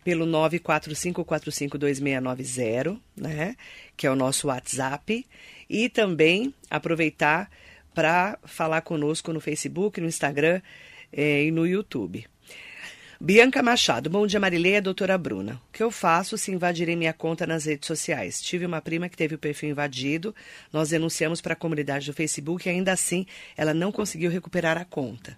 pelo 0.01 0.25
945452690, 0.25 2.98
né, 3.17 3.58
que 3.98 4.08
é 4.08 4.12
o 4.12 4.15
nosso 4.15 4.48
WhatsApp, 4.48 5.27
e 5.70 5.89
também 5.89 6.53
aproveitar 6.70 7.51
para 7.94 8.39
falar 8.46 8.79
conosco 8.79 9.34
no 9.34 9.41
Facebook, 9.41 10.00
no 10.00 10.08
Instagram 10.08 10.62
eh, 11.12 11.44
e 11.44 11.51
no 11.51 11.67
YouTube. 11.67 12.25
Bianca 13.19 13.63
Machado, 13.63 14.10
bom 14.10 14.27
dia 14.27 14.39
Marileia, 14.39 14.81
doutora 14.81 15.17
Bruna. 15.17 15.62
O 15.69 15.74
que 15.74 15.81
eu 15.81 15.89
faço 15.89 16.38
se 16.38 16.51
invadirem 16.51 16.98
minha 16.98 17.13
conta 17.13 17.48
nas 17.48 17.63
redes 17.65 17.88
sociais? 17.88 18.41
Tive 18.41 18.65
uma 18.65 18.81
prima 18.81 19.07
que 19.07 19.15
teve 19.15 19.36
o 19.36 19.39
perfil 19.39 19.69
invadido, 19.69 20.36
nós 20.72 20.89
denunciamos 20.89 21.39
para 21.39 21.53
a 21.53 21.55
comunidade 21.55 22.05
do 22.07 22.13
Facebook 22.13 22.67
e 22.67 22.72
ainda 22.72 22.91
assim 22.91 23.25
ela 23.55 23.74
não 23.74 23.89
conseguiu 23.91 24.29
recuperar 24.29 24.77
a 24.77 24.84
conta. 24.84 25.38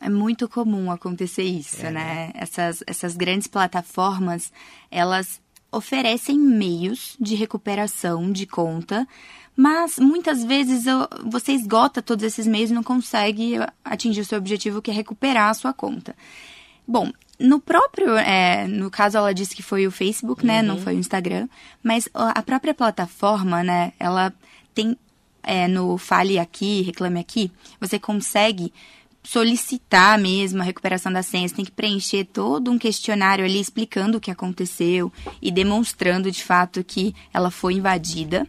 É 0.00 0.08
muito 0.08 0.48
comum 0.48 0.90
acontecer 0.90 1.42
isso, 1.42 1.84
é, 1.84 1.90
né? 1.90 1.92
né? 1.92 2.32
Essas, 2.34 2.82
essas 2.86 3.14
grandes 3.14 3.46
plataformas, 3.46 4.50
elas 4.90 5.42
oferecem 5.70 6.38
meios 6.38 7.16
de 7.20 7.34
recuperação 7.34 8.32
de 8.32 8.46
conta, 8.46 9.06
mas 9.54 9.98
muitas 9.98 10.42
vezes 10.42 10.84
você 11.26 11.52
esgota 11.52 12.00
todos 12.00 12.24
esses 12.24 12.46
meios 12.46 12.70
e 12.70 12.74
não 12.74 12.82
consegue 12.82 13.56
atingir 13.84 14.22
o 14.22 14.24
seu 14.24 14.38
objetivo, 14.38 14.80
que 14.80 14.90
é 14.90 14.94
recuperar 14.94 15.50
a 15.50 15.54
sua 15.54 15.74
conta. 15.74 16.16
Bom, 16.86 17.10
no 17.38 17.58
próprio, 17.58 18.16
é, 18.16 18.66
no 18.66 18.90
caso 18.90 19.16
ela 19.16 19.32
disse 19.32 19.56
que 19.56 19.62
foi 19.62 19.86
o 19.86 19.90
Facebook, 19.90 20.44
né, 20.44 20.60
uhum. 20.60 20.66
não 20.66 20.78
foi 20.78 20.94
o 20.94 20.98
Instagram, 20.98 21.48
mas 21.82 22.08
a 22.12 22.42
própria 22.42 22.74
plataforma, 22.74 23.62
né, 23.62 23.92
ela 23.98 24.32
tem 24.74 24.96
é, 25.42 25.66
no 25.66 25.96
Fale 25.96 26.38
Aqui, 26.38 26.82
Reclame 26.82 27.18
Aqui, 27.18 27.50
você 27.80 27.98
consegue 27.98 28.72
solicitar 29.22 30.18
mesmo 30.18 30.60
a 30.60 30.64
recuperação 30.64 31.12
da 31.12 31.22
senha, 31.22 31.48
você 31.48 31.54
tem 31.54 31.64
que 31.64 31.70
preencher 31.70 32.24
todo 32.24 32.70
um 32.70 32.78
questionário 32.78 33.44
ali 33.44 33.60
explicando 33.60 34.18
o 34.18 34.20
que 34.20 34.30
aconteceu 34.30 35.12
e 35.40 35.50
demonstrando 35.50 36.30
de 36.30 36.42
fato 36.42 36.82
que 36.84 37.14
ela 37.32 37.50
foi 37.50 37.74
invadida. 37.74 38.46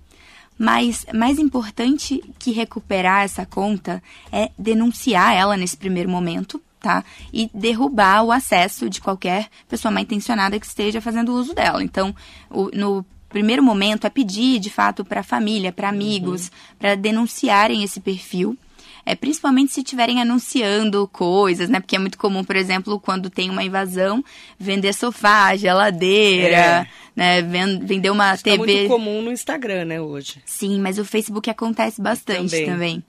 Mas 0.57 1.05
mais 1.13 1.39
importante 1.39 2.23
que 2.37 2.51
recuperar 2.51 3.23
essa 3.23 3.45
conta 3.45 4.01
é 4.31 4.51
denunciar 4.57 5.35
ela 5.35 5.57
nesse 5.57 5.75
primeiro 5.75 6.09
momento 6.09 6.61
tá? 6.81 7.05
E 7.31 7.49
derrubar 7.53 8.23
o 8.23 8.31
acesso 8.31 8.89
de 8.89 8.99
qualquer 8.99 9.47
pessoa 9.69 9.91
mal 9.91 10.03
intencionada 10.03 10.59
que 10.59 10.65
esteja 10.65 10.99
fazendo 10.99 11.33
uso 11.33 11.53
dela. 11.53 11.83
Então, 11.83 12.13
o, 12.49 12.69
no 12.73 13.05
primeiro 13.29 13.63
momento 13.63 14.05
é 14.05 14.09
pedir, 14.09 14.59
de 14.59 14.69
fato, 14.69 15.05
para 15.05 15.21
a 15.21 15.23
família, 15.23 15.71
para 15.71 15.87
amigos, 15.87 16.45
uhum. 16.45 16.75
para 16.79 16.95
denunciarem 16.95 17.83
esse 17.83 17.99
perfil. 18.01 18.57
É, 19.03 19.15
principalmente 19.15 19.71
se 19.71 19.79
estiverem 19.79 20.21
anunciando 20.21 21.07
coisas, 21.07 21.69
né? 21.69 21.79
Porque 21.79 21.95
é 21.95 21.99
muito 21.99 22.19
comum, 22.19 22.43
por 22.43 22.55
exemplo, 22.55 22.99
quando 22.99 23.31
tem 23.31 23.49
uma 23.49 23.63
invasão, 23.63 24.23
vender 24.59 24.93
sofá, 24.93 25.55
geladeira, 25.55 26.55
é. 26.55 26.87
né? 27.15 27.41
Vender 27.81 28.11
uma 28.11 28.35
Isso 28.35 28.43
TV. 28.43 28.55
É 28.55 28.57
muito 28.57 28.87
comum 28.87 29.23
no 29.23 29.31
Instagram, 29.31 29.85
né, 29.85 29.99
hoje. 29.99 30.39
Sim, 30.45 30.79
mas 30.79 30.99
o 30.99 31.05
Facebook 31.05 31.49
acontece 31.49 31.99
bastante 31.99 32.51
também. 32.51 32.65
também. 32.65 33.03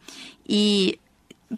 E 0.49 0.99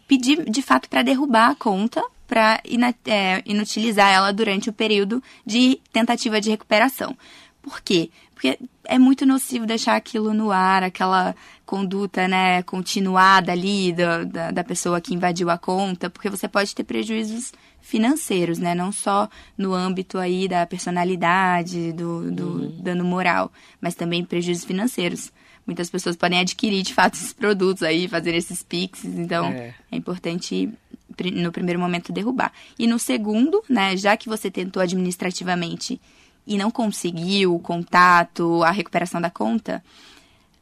pedir 0.07 0.45
de 0.49 0.63
fato 0.63 0.89
para 0.89 1.03
derrubar 1.03 1.51
a 1.51 1.55
conta 1.55 2.03
para 2.27 2.61
é, 3.07 3.43
inutilizar 3.45 4.13
ela 4.13 4.33
durante 4.33 4.71
o 4.71 4.73
período 4.73 5.23
de 5.45 5.81
tentativa 5.93 6.41
de 6.41 6.51
recuperação. 6.51 7.17
Por 7.63 7.81
quê? 7.81 8.11
Porque 8.35 8.59
é 8.85 8.99
muito 8.99 9.25
nocivo 9.25 9.67
deixar 9.67 9.97
aquilo 9.97 10.35
no 10.35 10.51
ar, 10.51 10.83
aquela 10.83 11.35
conduta 11.65 12.29
né, 12.29 12.63
continuada 12.63 13.53
ali 13.53 13.93
do, 13.93 14.27
da, 14.27 14.51
da 14.51 14.65
pessoa 14.65 15.01
que 15.01 15.15
invadiu 15.15 15.49
a 15.49 15.57
conta, 15.57 16.11
porque 16.11 16.29
você 16.29 16.49
pode 16.49 16.75
ter 16.75 16.85
prejuízos 16.85 17.53
financeiros, 17.85 18.59
né? 18.59 18.75
Não 18.75 18.91
só 18.91 19.29
no 19.57 19.75
âmbito 19.75 20.19
aí 20.19 20.49
da 20.49 20.67
personalidade, 20.67 21.93
do, 21.93 22.33
do 22.33 22.47
uhum. 22.47 22.83
dano 22.83 23.05
moral, 23.05 23.53
mas 23.81 23.95
também 23.95 24.25
prejuízos 24.25 24.65
financeiros 24.65 25.31
muitas 25.67 25.89
pessoas 25.89 26.15
podem 26.15 26.41
adquirir 26.41 26.83
de 26.83 26.93
fato 26.93 27.15
esses 27.17 27.33
produtos 27.33 27.83
aí, 27.83 28.09
fazer 28.09 28.35
esses 28.35 28.63
pixes. 28.63 29.17
Então, 29.17 29.47
é, 29.47 29.75
é 29.93 29.97
importante 29.97 30.71
no 31.35 31.53
primeiro 31.53 31.79
momento 31.79 32.13
derrubar. 32.13 32.53
E 32.79 32.87
no 32.87 32.99
segundo, 32.99 33.63
né, 33.69 33.97
já 33.97 34.17
que 34.17 34.29
você 34.29 34.51
tentou 34.51 34.83
administrativamente 34.83 36.01
e 36.47 36.59
não 36.59 36.71
conseguiu 36.71 37.55
o 37.55 37.59
contato, 37.59 38.63
a 38.63 38.71
recuperação 38.71 39.21
da 39.21 39.31
conta, 39.31 39.83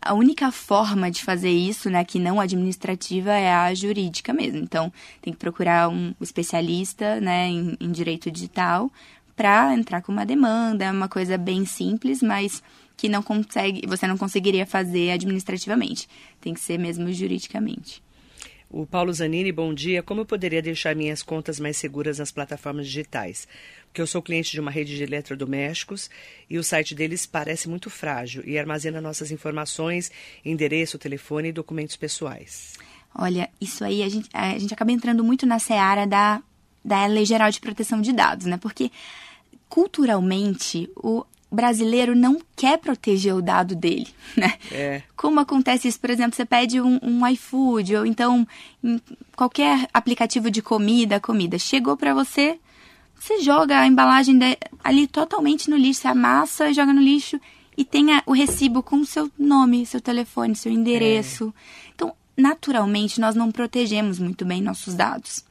a 0.05 0.15
única 0.15 0.51
forma 0.51 1.11
de 1.11 1.23
fazer 1.23 1.51
isso, 1.51 1.89
né, 1.89 2.05
que 2.05 2.19
não 2.19 2.41
administrativa, 2.41 3.31
é 3.31 3.53
a 3.53 3.73
jurídica 3.75 4.33
mesmo. 4.33 4.59
Então, 4.59 4.93
tem 5.21 5.33
que 5.33 5.39
procurar 5.39 5.89
um 5.89 6.15
especialista, 6.21 7.21
né, 7.21 7.49
em, 7.49 7.77
em 7.81 7.91
direito 7.91 8.31
digital 8.31 8.91
para 9.35 9.75
entrar 9.75 10.03
com 10.03 10.13
uma 10.13 10.27
demanda, 10.27 10.85
é 10.85 10.91
uma 10.91 11.09
coisa 11.09 11.39
bem 11.39 11.65
simples, 11.65 12.23
mas 12.23 12.63
que 12.97 13.09
não 13.09 13.23
consegue, 13.23 13.87
você 13.87 14.07
não 14.07 14.19
conseguiria 14.19 14.67
fazer 14.67 15.11
administrativamente. 15.11 16.09
Tem 16.41 16.53
que 16.55 16.61
ser 16.61 16.79
mesmo 16.79 17.13
juridicamente. 17.13 18.03
O 18.75 18.87
Paulo 18.87 19.13
Zanini, 19.13 19.53
bom 19.53 19.75
dia. 19.75 20.03
Como 20.03 20.23
eu 20.23 20.25
poderia 20.25 20.63
deixar 20.63 20.97
minhas 20.97 21.23
contas 21.23 21.61
mais 21.61 21.77
seguras 21.77 22.19
nas 22.19 22.33
plataformas 22.33 22.87
digitais? 22.87 23.47
Porque 23.85 24.01
eu 24.01 24.07
sou 24.07 24.23
cliente 24.23 24.51
de 24.51 24.61
uma 24.61 24.71
rede 24.71 24.97
de 24.97 25.03
eletrodomésticos 25.03 26.09
e 26.49 26.57
o 26.57 26.65
site 26.65 26.95
deles 26.95 27.27
parece 27.27 27.69
muito 27.69 27.91
frágil 27.91 28.43
e 28.47 28.59
armazena 28.59 28.99
nossas 28.99 29.31
informações, 29.31 30.11
endereço, 30.43 30.99
telefone 30.99 31.51
e 31.51 31.53
documentos 31.53 31.97
pessoais. 31.97 32.73
Olha, 33.15 33.51
isso 33.61 33.85
aí 33.85 34.03
a 34.03 34.09
gente, 34.09 34.31
a 34.33 34.59
gente 34.59 34.73
acaba 34.73 34.91
entrando 34.91 35.23
muito 35.23 35.45
na 35.45 35.59
seara 35.59 36.07
da, 36.07 36.43
da 36.83 37.05
Lei 37.05 37.27
Geral 37.27 37.51
de 37.51 37.61
Proteção 37.61 38.01
de 38.01 38.11
Dados, 38.11 38.47
né? 38.47 38.57
Porque 38.57 38.91
culturalmente 39.69 40.91
o, 40.97 41.27
brasileiro 41.53 42.17
não 42.17 42.39
quer 42.57 42.79
proteger 42.79 43.35
o 43.35 43.43
dado 43.43 43.75
dele, 43.77 44.09
né? 44.37 44.55
É. 44.71 45.03
Como 45.17 45.39
acontece 45.39 45.87
isso, 45.87 46.01
por 46.01 46.11
exemplo, 46.11 46.35
você 46.35 46.45
pede 46.45 46.81
um, 46.81 46.99
um 47.03 47.27
iFood 47.29 47.97
ou 47.97 48.07
então 48.07 48.47
qualquer 49.37 49.87
aplicativo 49.93 50.51
de 50.51 50.63
comida, 50.63 51.21
comida 51.21 51.59
chegou 51.59 51.97
para 51.97 52.15
você, 52.15 52.59
você 53.15 53.41
joga 53.41 53.79
a 53.79 53.87
embalagem 53.87 54.37
de, 54.39 54.59
ali 54.83 55.07
totalmente 55.07 55.71
no 55.71 55.77
lixo, 55.77 56.01
você 56.01 56.09
amassa 56.09 56.71
e 56.71 56.75
joga 56.75 56.93
no 56.93 57.01
lixo 57.01 57.39
e 57.77 57.85
tem 57.85 58.07
o 58.27 58.33
recibo 58.33 58.83
com 58.83 59.05
seu 59.05 59.31
nome, 59.39 59.87
seu 59.87 60.01
telefone, 60.01 60.57
seu 60.57 60.73
endereço. 60.73 61.55
É. 61.57 61.91
Então, 61.95 62.15
naturalmente, 62.37 63.21
nós 63.21 63.35
não 63.35 63.51
protegemos 63.51 64.19
muito 64.19 64.45
bem 64.45 64.61
nossos 64.61 64.95
dados. 64.95 65.45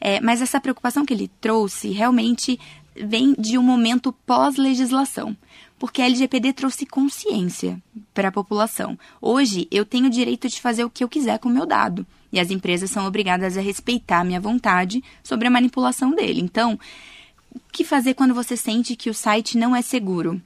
É, 0.00 0.20
mas 0.20 0.42
essa 0.42 0.60
preocupação 0.60 1.06
que 1.06 1.14
ele 1.14 1.30
trouxe 1.40 1.90
realmente 1.90 2.58
vem 2.96 3.34
de 3.38 3.58
um 3.58 3.62
momento 3.62 4.12
pós-legislação, 4.26 5.36
porque 5.78 6.02
a 6.02 6.06
LGPD 6.06 6.52
trouxe 6.52 6.86
consciência 6.86 7.82
para 8.14 8.28
a 8.28 8.32
população. 8.32 8.98
Hoje, 9.20 9.66
eu 9.70 9.84
tenho 9.84 10.06
o 10.06 10.10
direito 10.10 10.48
de 10.48 10.60
fazer 10.60 10.84
o 10.84 10.90
que 10.90 11.02
eu 11.02 11.08
quiser 11.08 11.38
com 11.38 11.48
o 11.48 11.52
meu 11.52 11.66
dado, 11.66 12.06
e 12.32 12.40
as 12.40 12.50
empresas 12.50 12.90
são 12.90 13.06
obrigadas 13.06 13.56
a 13.56 13.60
respeitar 13.60 14.20
a 14.20 14.24
minha 14.24 14.40
vontade 14.40 15.02
sobre 15.22 15.46
a 15.46 15.50
manipulação 15.50 16.14
dele. 16.14 16.40
Então, 16.40 16.78
o 17.54 17.60
que 17.70 17.84
fazer 17.84 18.14
quando 18.14 18.34
você 18.34 18.56
sente 18.56 18.96
que 18.96 19.10
o 19.10 19.14
site 19.14 19.58
não 19.58 19.76
é 19.76 19.82
seguro? 19.82 20.40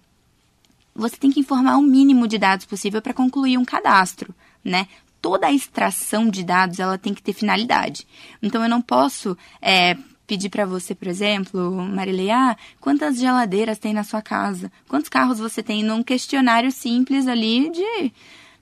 Você 0.94 1.16
tem 1.16 1.30
que 1.30 1.40
informar 1.40 1.76
o 1.76 1.82
mínimo 1.82 2.26
de 2.26 2.38
dados 2.38 2.64
possível 2.66 3.00
para 3.00 3.14
concluir 3.14 3.58
um 3.58 3.64
cadastro, 3.64 4.34
né? 4.64 4.88
Toda 5.20 5.46
a 5.46 5.52
extração 5.52 6.28
de 6.28 6.42
dados 6.42 6.78
ela 6.78 6.98
tem 6.98 7.12
que 7.12 7.22
ter 7.22 7.32
finalidade. 7.32 8.06
Então 8.42 8.62
eu 8.62 8.68
não 8.68 8.80
posso 8.80 9.36
é, 9.60 9.96
pedir 10.26 10.48
para 10.48 10.66
você, 10.66 10.94
por 10.94 11.08
exemplo, 11.08 11.70
Marilei, 11.70 12.30
ah, 12.30 12.56
quantas 12.80 13.18
geladeiras 13.18 13.78
tem 13.78 13.94
na 13.94 14.04
sua 14.04 14.20
casa? 14.20 14.70
Quantos 14.88 15.08
carros 15.08 15.38
você 15.38 15.62
tem? 15.62 15.82
Num 15.82 16.02
questionário 16.02 16.70
simples 16.72 17.26
ali 17.26 17.70
de, 17.70 18.12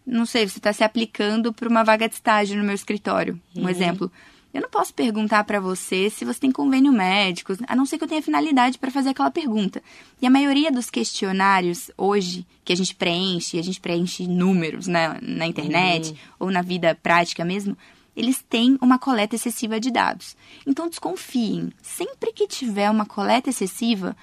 não 0.07 0.27
sei, 0.27 0.49
você 0.49 0.59
está 0.59 0.73
se 0.73 0.85
aplicando 0.85 1.53
para 1.53 1.69
uma 1.69 1.83
vaga 1.83 2.09
de 2.09 2.15
estágio 2.15 2.57
no 2.57 2.65
meu 2.65 2.75
escritório, 2.75 3.41
um 3.57 3.63
uhum. 3.63 3.69
exemplo. 3.69 4.13
Eu 4.53 4.63
não 4.63 4.71
posso 4.71 4.95
perguntar 4.95 5.43
para 5.43 5.59
você 5.59 6.09
se 6.09 6.25
você 6.25 6.39
tem 6.39 6.53
convênio 6.53 6.93
médico, 6.93 7.55
a 7.67 7.75
não 7.75 7.85
ser 7.85 7.99
que 7.99 8.05
eu 8.05 8.09
tenha 8.09 8.23
finalidade 8.23 8.79
para 8.79 8.89
fazer 8.89 9.09
aquela 9.09 9.31
pergunta. 9.31 9.83
E 10.23 10.27
a 10.27 10.31
maioria 10.31 10.71
dos 10.71 10.91
questionários 10.91 11.91
hoje 11.99 12.47
que 12.65 12.73
a 12.73 12.77
gente 12.77 12.95
preenche, 12.95 13.59
a 13.59 13.63
gente 13.63 13.81
preenche 13.81 14.29
números 14.29 14.87
né, 14.87 15.19
na 15.21 15.45
internet 15.45 16.11
uhum. 16.11 16.17
ou 16.39 16.51
na 16.53 16.63
vida 16.63 16.97
prática 17.03 17.45
mesmo, 17.45 17.77
eles 18.17 18.43
têm 18.43 18.79
uma 18.81 18.99
coleta 18.99 19.35
excessiva 19.35 19.81
de 19.81 19.91
dados. 19.91 20.37
Então 20.67 20.89
desconfiem. 20.89 21.73
Sempre 21.83 22.33
que 22.33 22.47
tiver 22.47 22.91
uma 22.91 23.07
coleta 23.07 23.51
excessiva, 23.51 24.17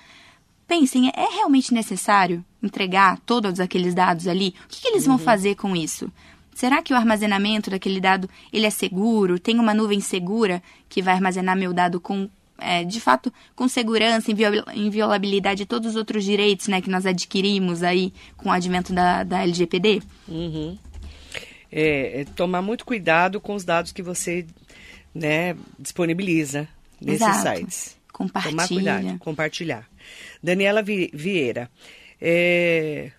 pensem, 0.68 1.10
é 1.10 1.36
realmente 1.36 1.74
necessário 1.74 2.44
entregar 2.64 3.20
todos 3.26 3.60
aqueles 3.60 3.94
dados 3.94 4.28
ali? 4.28 4.56
O 4.66 4.70
que, 4.70 4.82
que 4.82 4.88
eles 4.88 5.04
uhum. 5.06 5.18
vão 5.18 5.26
fazer 5.26 5.56
com 5.56 5.76
isso? 5.76 6.12
Será 6.54 6.82
que 6.82 6.94
o 6.94 6.96
armazenamento 6.98 7.70
daquele 7.70 8.00
dado 8.00 8.30
ele 8.52 8.66
é 8.66 8.70
seguro? 8.70 9.40
Tem 9.40 9.60
uma 9.60 9.74
nuvem 9.74 10.00
segura 10.00 10.62
que 10.88 11.02
vai 11.02 11.14
armazenar 11.14 11.58
meu 11.58 11.74
dado 11.74 12.00
com 12.00 12.30
é, 12.62 12.84
de 12.84 13.02
fato, 13.02 13.34
com 13.56 13.68
segurança, 13.68 14.32
inviolabilidade 14.76 15.60
de 15.60 15.66
todos 15.66 15.90
os 15.90 15.96
outros 15.96 16.24
direitos 16.24 16.68
né, 16.68 16.80
que 16.80 16.92
nós 16.92 17.08
adquirimos 17.08 17.82
aí 17.82 18.14
com 18.38 18.50
o 18.50 18.52
advento 18.52 18.94
da, 18.94 19.24
da 19.24 19.42
LGPD? 19.42 20.04
Uhum. 20.28 20.78
É, 21.72 22.22
é, 22.22 22.26
tomar 22.26 22.62
muito 22.62 22.86
cuidado 22.86 23.40
com 23.40 23.56
os 23.56 23.64
dados 23.64 23.92
que 23.92 24.02
você 24.02 24.46
né, 25.16 25.56
disponibiliza 25.80 26.68
nesses 27.00 27.22
Exato. 27.22 27.58
sites. 27.58 27.98
Compartilha. 28.12 28.52
Tomar 28.52 28.68
cuidado, 28.68 29.20
compartilhar. 29.20 29.90
Daniela 30.44 30.84
Vieira. 30.84 31.70
É, 32.20 33.12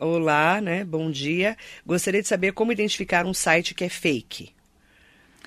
olá, 0.00 0.60
né? 0.60 0.84
Bom 0.84 1.10
dia. 1.10 1.56
Gostaria 1.86 2.22
de 2.22 2.28
saber 2.28 2.52
como 2.52 2.72
identificar 2.72 3.26
um 3.26 3.34
site 3.34 3.74
que 3.74 3.84
é 3.84 3.88
fake. 3.88 4.52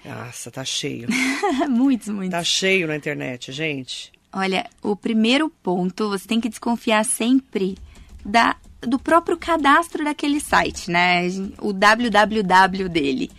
Nossa, 0.06 0.52
tá 0.52 0.66
cheio. 0.66 1.08
muitos, 1.70 2.10
muitos. 2.10 2.32
Tá 2.32 2.44
cheio 2.44 2.88
na 2.88 2.96
internet, 2.96 3.52
gente. 3.52 4.12
Olha, 4.32 4.70
o 4.82 4.96
primeiro 4.96 5.50
ponto, 5.50 6.10
você 6.10 6.28
tem 6.28 6.42
que 6.42 6.50
desconfiar 6.50 7.06
sempre 7.06 7.78
da, 8.26 8.56
do 8.88 9.00
próprio 9.00 9.38
cadastro 9.38 10.04
daquele 10.04 10.40
site, 10.40 10.90
né? 10.90 11.28
O 11.62 11.74
www 11.74 12.90
dele 12.90 13.32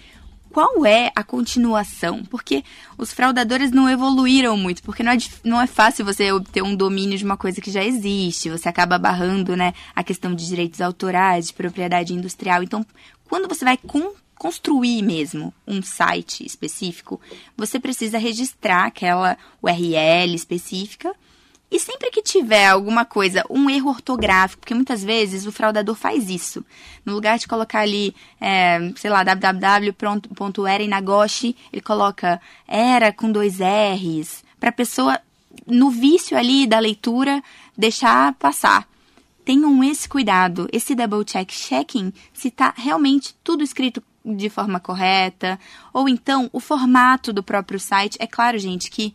qual 0.55 0.87
é 0.87 1.11
a 1.17 1.25
continuação? 1.25 2.25
Porque 2.25 2.63
os 2.97 3.13
fraudadores 3.13 3.73
não 3.73 3.91
evoluíram 3.91 4.57
muito, 4.57 4.85
porque 4.85 5.03
não 5.03 5.11
é, 5.11 5.17
não 5.43 5.61
é 5.61 5.67
fácil 5.67 6.05
você 6.05 6.31
obter 6.31 6.63
um 6.63 6.77
domínio 6.77 7.19
de 7.19 7.25
uma 7.25 7.37
coisa 7.37 7.61
que 7.61 7.73
já 7.73 7.85
existe, 7.85 8.49
você 8.49 8.69
acaba 8.69 8.97
barrando 8.97 9.57
né, 9.57 9.75
a 9.97 10.05
questão 10.05 10.33
de 10.33 10.47
direitos 10.47 10.81
autorais, 10.81 11.49
de 11.49 11.55
propriedade 11.55 12.15
industrial. 12.15 12.63
Então, 12.63 12.87
quando 13.29 13.49
você 13.49 13.65
vai 13.65 13.77
com, 13.77 14.13
construir 14.37 15.03
mesmo 15.03 15.53
um 15.67 15.83
site 15.83 16.47
específico, 16.47 17.21
você 17.57 17.81
precisa 17.81 18.17
registrar 18.17 18.85
aquela 18.85 19.37
URL 19.61 20.37
específica 20.37 21.13
e 21.71 21.79
sempre 21.79 22.11
que 22.11 22.23
tiver 22.23 22.69
alguma 22.69 23.05
coisa, 23.05 23.45
um 23.51 23.69
erro 23.69 23.91
ortográfico, 23.91 24.61
porque 24.61 24.75
muitas 24.75 25.03
vezes 25.03 25.45
o 25.47 25.53
fraudador 25.53 25.95
faz 25.95 26.31
isso. 26.31 26.65
No 27.05 27.13
lugar 27.15 27.39
de 27.39 27.47
colocar 27.49 27.81
ali, 27.81 28.15
é, 28.41 28.93
sei 28.97 29.11
lá, 29.11 29.23
www.erenagoshi, 29.25 31.57
ele 31.73 31.83
coloca 31.83 32.41
era 32.69 33.13
com 33.13 33.33
dois 33.33 33.59
R's, 33.59 34.45
para 34.61 34.69
a 34.71 34.73
pessoa, 34.73 35.21
no 35.67 35.91
vício 35.91 36.37
ali 36.37 36.67
da 36.67 36.79
leitura, 36.79 37.43
deixar 37.77 38.33
passar. 38.35 38.87
Tenham 39.45 39.83
esse 39.85 40.09
cuidado, 40.09 40.69
esse 40.73 40.95
double 40.95 41.25
check, 41.25 41.51
checking 41.51 42.13
se 42.33 42.49
está 42.49 42.73
realmente 42.77 43.35
tudo 43.43 43.63
escrito 43.63 44.03
de 44.25 44.49
forma 44.49 44.81
correta, 44.81 45.61
ou 45.93 46.09
então 46.09 46.49
o 46.53 46.61
formato 46.61 47.33
do 47.33 47.43
próprio 47.43 47.79
site. 47.79 48.17
É 48.19 48.27
claro, 48.27 48.59
gente, 48.59 48.91
que 48.91 49.15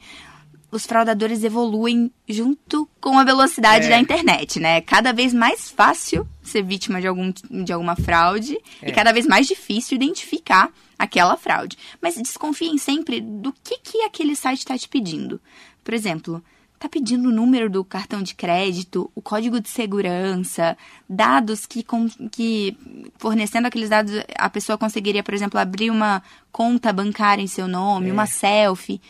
os 0.72 0.86
fraudadores 0.86 1.44
evoluem 1.44 2.12
junto 2.28 2.88
com 3.02 3.18
a 3.18 3.24
velocidade 3.24 3.88
é. 3.88 3.90
da 3.90 4.00
internet, 4.00 4.60
né? 4.60 4.82
Cada 4.82 5.12
vez 5.12 5.34
mais 5.34 5.70
fácil 5.70 6.28
ser 6.44 6.64
vítima 6.64 7.02
de, 7.02 7.08
algum, 7.08 7.32
de 7.32 7.74
alguma 7.74 7.96
fraude 7.96 8.58
é. 8.82 8.90
e 8.90 8.92
cada 8.92 9.12
vez 9.12 9.26
mais 9.26 9.48
difícil 9.48 9.96
identificar 9.96 10.72
aquela 10.98 11.36
fraude. 11.38 11.78
Mas 12.02 12.16
desconfiem 12.16 12.78
sempre 12.78 13.20
do 13.20 13.54
que, 13.64 13.80
que 13.80 14.02
aquele 14.04 14.36
site 14.36 14.60
está 14.60 14.78
te 14.78 14.88
pedindo. 14.88 15.40
Por 15.84 15.94
exemplo, 15.94 16.44
está 16.76 16.88
pedindo 16.88 17.30
o 17.30 17.32
número 17.32 17.70
do 17.70 17.84
cartão 17.84 18.22
de 18.22 18.36
crédito, 18.36 19.12
o 19.14 19.22
código 19.22 19.60
de 19.60 19.68
segurança, 19.68 20.78
dados 21.10 21.66
que, 21.66 21.84
com, 21.84 22.08
que 22.32 22.78
fornecendo 23.18 23.68
aqueles 23.68 23.90
dados 23.90 24.14
a 24.38 24.50
pessoa 24.50 24.78
conseguiria, 24.78 25.24
por 25.24 25.34
exemplo, 25.34 25.60
abrir 25.60 25.90
uma 25.90 26.24
conta 26.52 26.94
bancária 26.94 27.42
em 27.42 27.48
seu 27.48 27.68
nome, 27.68 28.10
é. 28.10 28.14
uma 28.14 28.26
selfie 28.26 29.02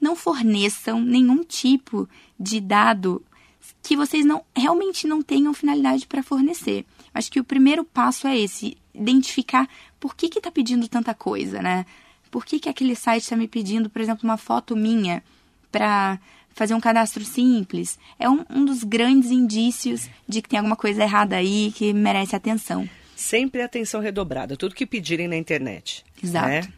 não 0.00 0.16
forneçam 0.16 1.00
nenhum 1.00 1.44
tipo 1.44 2.08
de 2.38 2.60
dado 2.60 3.22
que 3.82 3.96
vocês 3.96 4.24
não 4.24 4.42
realmente 4.56 5.06
não 5.06 5.22
tenham 5.22 5.52
finalidade 5.52 6.06
para 6.06 6.22
fornecer. 6.22 6.84
Acho 7.12 7.30
que 7.30 7.40
o 7.40 7.44
primeiro 7.44 7.84
passo 7.84 8.26
é 8.26 8.38
esse, 8.38 8.76
identificar 8.94 9.68
por 9.98 10.14
que 10.14 10.26
está 10.26 10.50
pedindo 10.50 10.88
tanta 10.88 11.14
coisa, 11.14 11.60
né? 11.60 11.84
Por 12.30 12.44
que, 12.44 12.60
que 12.60 12.68
aquele 12.68 12.94
site 12.94 13.24
está 13.24 13.36
me 13.36 13.48
pedindo, 13.48 13.90
por 13.90 14.00
exemplo, 14.00 14.22
uma 14.22 14.36
foto 14.36 14.76
minha 14.76 15.22
para 15.72 16.18
fazer 16.54 16.74
um 16.74 16.80
cadastro 16.80 17.24
simples? 17.24 17.98
É 18.18 18.28
um, 18.30 18.44
um 18.48 18.64
dos 18.64 18.84
grandes 18.84 19.30
indícios 19.30 20.08
de 20.28 20.40
que 20.40 20.48
tem 20.48 20.58
alguma 20.58 20.76
coisa 20.76 21.02
errada 21.02 21.36
aí 21.36 21.72
que 21.74 21.92
merece 21.92 22.36
atenção. 22.36 22.88
Sempre 23.16 23.62
atenção 23.62 24.00
redobrada, 24.00 24.56
tudo 24.56 24.74
que 24.74 24.86
pedirem 24.86 25.26
na 25.26 25.36
internet. 25.36 26.04
Exato. 26.22 26.48
Né? 26.48 26.72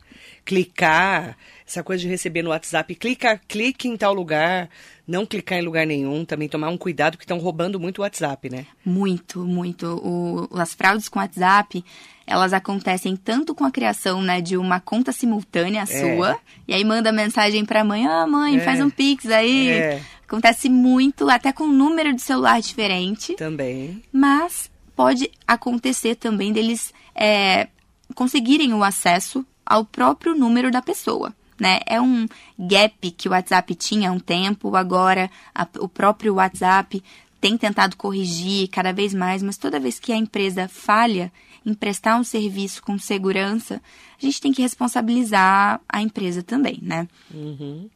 Clicar, 0.45 1.37
essa 1.67 1.83
coisa 1.83 2.03
de 2.03 2.09
receber 2.09 2.43
no 2.43 2.51
WhatsApp, 2.51 2.95
clica, 2.95 3.41
clique 3.49 3.89
em 3.89 3.97
tal 3.97 4.13
lugar, 4.13 4.69
não 5.07 5.25
clicar 5.25 5.59
em 5.59 5.63
lugar 5.63 5.87
nenhum, 5.87 6.25
também 6.25 6.49
tomar 6.49 6.69
um 6.69 6.77
cuidado 6.77 7.17
que 7.17 7.25
estão 7.25 7.39
roubando 7.39 7.79
muito 7.79 7.99
o 7.99 8.03
WhatsApp, 8.03 8.51
né? 8.51 8.67
Muito, 8.85 9.41
muito. 9.41 9.87
O, 9.87 10.49
as 10.59 10.75
fraudes 10.75 11.09
com 11.09 11.19
WhatsApp, 11.19 11.85
elas 12.27 12.53
acontecem 12.53 13.17
tanto 13.17 13.55
com 13.55 13.65
a 13.65 13.71
criação, 13.71 14.21
né, 14.21 14.41
de 14.41 14.57
uma 14.57 14.81
conta 14.81 15.13
simultânea 15.13 15.83
é. 15.83 15.87
sua, 15.87 16.39
e 16.67 16.75
aí 16.75 16.85
manda 16.85 17.13
mensagem 17.13 17.65
para 17.65 17.81
a 17.81 17.85
mãe, 17.85 18.07
ah, 18.07 18.27
mãe, 18.27 18.57
é. 18.57 18.61
faz 18.61 18.81
um 18.81 18.91
pix 18.91 19.27
aí. 19.27 19.69
É. 19.69 20.03
Acontece 20.27 20.71
muito, 20.71 21.29
até 21.29 21.53
com 21.53 21.67
número 21.67 22.15
de 22.15 22.23
celular 22.23 22.59
diferente. 22.61 23.35
Também. 23.35 24.03
Mas 24.11 24.71
pode 24.97 25.31
acontecer 25.47 26.15
também 26.15 26.53
deles 26.53 26.93
é, 27.15 27.69
conseguirem 28.15 28.73
o 28.73 28.83
acesso 28.83 29.45
ao 29.65 29.85
próprio 29.85 30.35
número 30.35 30.71
da 30.71 30.83
pessoa. 30.83 31.35
Né? 31.59 31.81
É 31.87 32.01
um 32.01 32.27
gap 32.59 33.11
que 33.13 33.29
o 33.29 33.33
WhatsApp 33.33 33.75
tinha 33.75 34.11
há 34.11 34.13
um 34.13 34.19
tempo, 34.19 34.75
agora 34.75 35.31
a, 35.55 35.67
o 35.79 35.89
próprio 35.89 36.35
WhatsApp 36.35 37.03
tem 37.41 37.57
tentado 37.57 37.97
corrigir 37.97 38.69
cada 38.69 38.93
vez 38.93 39.13
mais, 39.13 39.43
mas 39.43 39.57
toda 39.57 39.81
vez 39.81 39.99
que 39.99 40.13
a 40.13 40.17
empresa 40.17 40.69
falha 40.69 41.33
em 41.65 41.75
prestar 41.75 42.17
um 42.17 42.25
serviço 42.25 42.83
com 42.83 42.99
segurança, 42.99 43.81
a 44.21 44.25
gente 44.25 44.41
tem 44.41 44.53
que 44.53 44.63
responsabilizar 44.63 45.81
a 45.89 46.03
empresa 46.03 46.43
também, 46.43 46.79
né? 46.83 47.09
Uhum. 47.33 47.89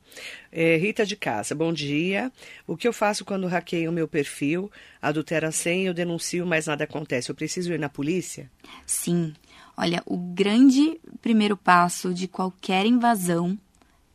É, 0.51 0.77
Rita 0.77 1.05
de 1.05 1.17
Casa, 1.17 1.55
bom 1.55 1.73
dia. 1.73 2.33
O 2.67 2.77
que 2.77 2.87
eu 2.87 2.93
faço 2.93 3.25
quando 3.25 3.47
hackeio 3.47 3.91
o 3.91 3.93
meu 3.93 4.09
perfil, 4.09 4.71
adultera 5.01 5.49
a 5.49 5.53
senha, 5.53 5.89
eu 5.89 5.95
denuncio, 5.95 6.47
mas 6.47 6.67
nada 6.67 6.85
acontece? 6.85 7.31
Eu 7.31 7.35
preciso 7.35 7.73
ir 7.73 7.79
na 7.79 7.89
polícia? 7.89 8.51
Sim. 8.87 9.35
Olha, 9.77 10.03
o 10.07 10.17
grande 10.17 10.99
primeiro 11.21 11.57
passo 11.57 12.15
de 12.15 12.27
qualquer 12.27 12.87
invasão 12.87 13.59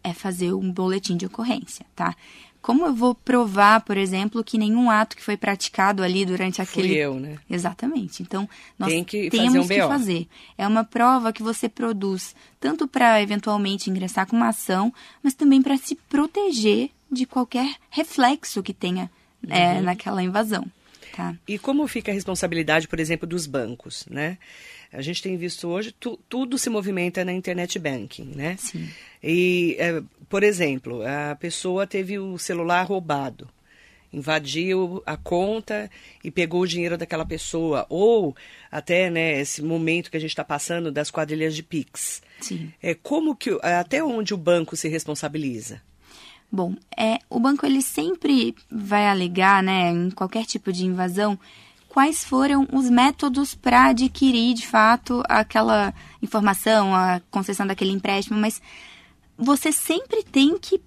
é 0.03 0.13
fazer 0.13 0.53
um 0.53 0.71
boletim 0.71 1.15
de 1.15 1.25
ocorrência, 1.25 1.85
tá? 1.95 2.15
Como 2.61 2.85
eu 2.85 2.93
vou 2.93 3.15
provar, 3.15 3.81
por 3.81 3.97
exemplo, 3.97 4.43
que 4.43 4.57
nenhum 4.57 4.89
ato 4.89 5.15
que 5.15 5.23
foi 5.23 5.35
praticado 5.35 6.03
ali 6.03 6.23
durante 6.23 6.61
aquele. 6.61 6.89
Fui 6.89 6.97
eu, 6.97 7.19
né? 7.19 7.37
Exatamente. 7.49 8.21
Então, 8.21 8.47
nós 8.77 8.89
Tem 8.89 9.03
que 9.03 9.31
temos 9.31 9.47
fazer 9.47 9.59
um 9.59 9.67
que 9.67 9.93
fazer. 9.93 10.27
É 10.57 10.67
uma 10.67 10.83
prova 10.83 11.33
que 11.33 11.41
você 11.41 11.67
produz 11.67 12.35
tanto 12.59 12.87
para 12.87 13.19
eventualmente 13.19 13.89
ingressar 13.89 14.27
com 14.27 14.35
uma 14.35 14.49
ação, 14.49 14.93
mas 15.23 15.33
também 15.33 15.59
para 15.59 15.75
se 15.75 15.95
proteger 16.07 16.91
de 17.11 17.25
qualquer 17.25 17.75
reflexo 17.89 18.61
que 18.61 18.73
tenha 18.73 19.09
é, 19.49 19.73
uhum. 19.73 19.81
naquela 19.81 20.21
invasão. 20.21 20.65
Tá. 21.15 21.35
E 21.47 21.57
como 21.57 21.87
fica 21.87 22.11
a 22.11 22.13
responsabilidade, 22.13 22.87
por 22.87 22.99
exemplo, 22.99 23.27
dos 23.27 23.47
bancos, 23.47 24.05
né? 24.09 24.37
A 24.93 25.01
gente 25.01 25.21
tem 25.21 25.37
visto 25.37 25.67
hoje, 25.67 25.93
tu, 25.97 26.19
tudo 26.27 26.57
se 26.57 26.69
movimenta 26.69 27.23
na 27.23 27.31
internet 27.31 27.79
banking, 27.79 28.33
né? 28.35 28.57
Sim. 28.57 28.89
E, 29.23 29.77
é, 29.79 30.01
por 30.27 30.43
exemplo, 30.43 31.01
a 31.05 31.35
pessoa 31.35 31.87
teve 31.87 32.19
o 32.19 32.37
celular 32.37 32.83
roubado, 32.83 33.47
invadiu 34.11 35.01
a 35.05 35.15
conta 35.15 35.89
e 36.23 36.29
pegou 36.29 36.61
o 36.61 36.67
dinheiro 36.67 36.97
daquela 36.97 37.25
pessoa, 37.25 37.85
ou 37.89 38.35
até 38.69 39.09
né, 39.09 39.39
esse 39.39 39.61
momento 39.61 40.11
que 40.11 40.17
a 40.17 40.19
gente 40.19 40.31
está 40.31 40.43
passando 40.43 40.91
das 40.91 41.09
quadrilhas 41.09 41.55
de 41.55 41.63
Pix. 41.63 42.21
Sim. 42.41 42.73
É, 42.81 42.93
como 42.93 43.35
que, 43.35 43.57
até 43.61 44.03
onde 44.03 44.33
o 44.33 44.37
banco 44.37 44.75
se 44.75 44.89
responsabiliza? 44.89 45.81
Bom, 46.51 46.75
é, 46.97 47.19
o 47.29 47.39
banco 47.39 47.65
ele 47.65 47.81
sempre 47.81 48.53
vai 48.69 49.07
alegar, 49.07 49.63
né, 49.63 49.89
em 49.89 50.11
qualquer 50.11 50.45
tipo 50.45 50.73
de 50.73 50.85
invasão, 50.85 51.39
quais 51.91 52.23
foram 52.23 52.65
os 52.71 52.89
métodos 52.89 53.53
para 53.53 53.87
adquirir 53.87 54.53
de 54.53 54.65
fato 54.65 55.21
aquela 55.27 55.93
informação, 56.21 56.95
a 56.95 57.21
concessão 57.29 57.67
daquele 57.67 57.91
empréstimo, 57.91 58.39
mas 58.39 58.61
você 59.37 59.73
sempre 59.73 60.23
tem 60.23 60.57
que 60.57 60.81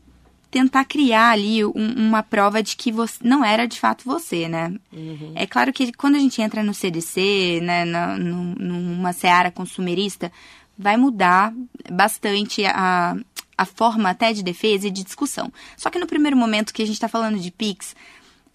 tentar 0.50 0.86
criar 0.86 1.32
ali 1.32 1.62
um, 1.62 1.72
uma 1.74 2.22
prova 2.22 2.62
de 2.62 2.74
que 2.74 2.90
você 2.90 3.18
não 3.22 3.44
era 3.44 3.68
de 3.68 3.78
fato 3.78 4.02
você, 4.06 4.48
né? 4.48 4.74
Uhum. 4.90 5.32
É 5.34 5.46
claro 5.46 5.74
que 5.74 5.92
quando 5.92 6.14
a 6.14 6.18
gente 6.18 6.40
entra 6.40 6.62
no 6.62 6.72
CDC, 6.72 7.60
né, 7.62 7.84
na, 7.84 8.16
no, 8.16 8.54
numa 8.54 9.12
seara 9.12 9.50
consumerista, 9.50 10.32
vai 10.78 10.96
mudar 10.96 11.52
bastante 11.92 12.64
a, 12.64 13.14
a 13.58 13.64
forma 13.66 14.08
até 14.08 14.32
de 14.32 14.42
defesa 14.42 14.88
e 14.88 14.90
de 14.90 15.04
discussão. 15.04 15.52
Só 15.76 15.90
que 15.90 15.98
no 15.98 16.06
primeiro 16.06 16.36
momento 16.36 16.72
que 16.72 16.82
a 16.82 16.86
gente 16.86 16.96
está 16.96 17.08
falando 17.08 17.38
de 17.38 17.50
PIX, 17.50 17.94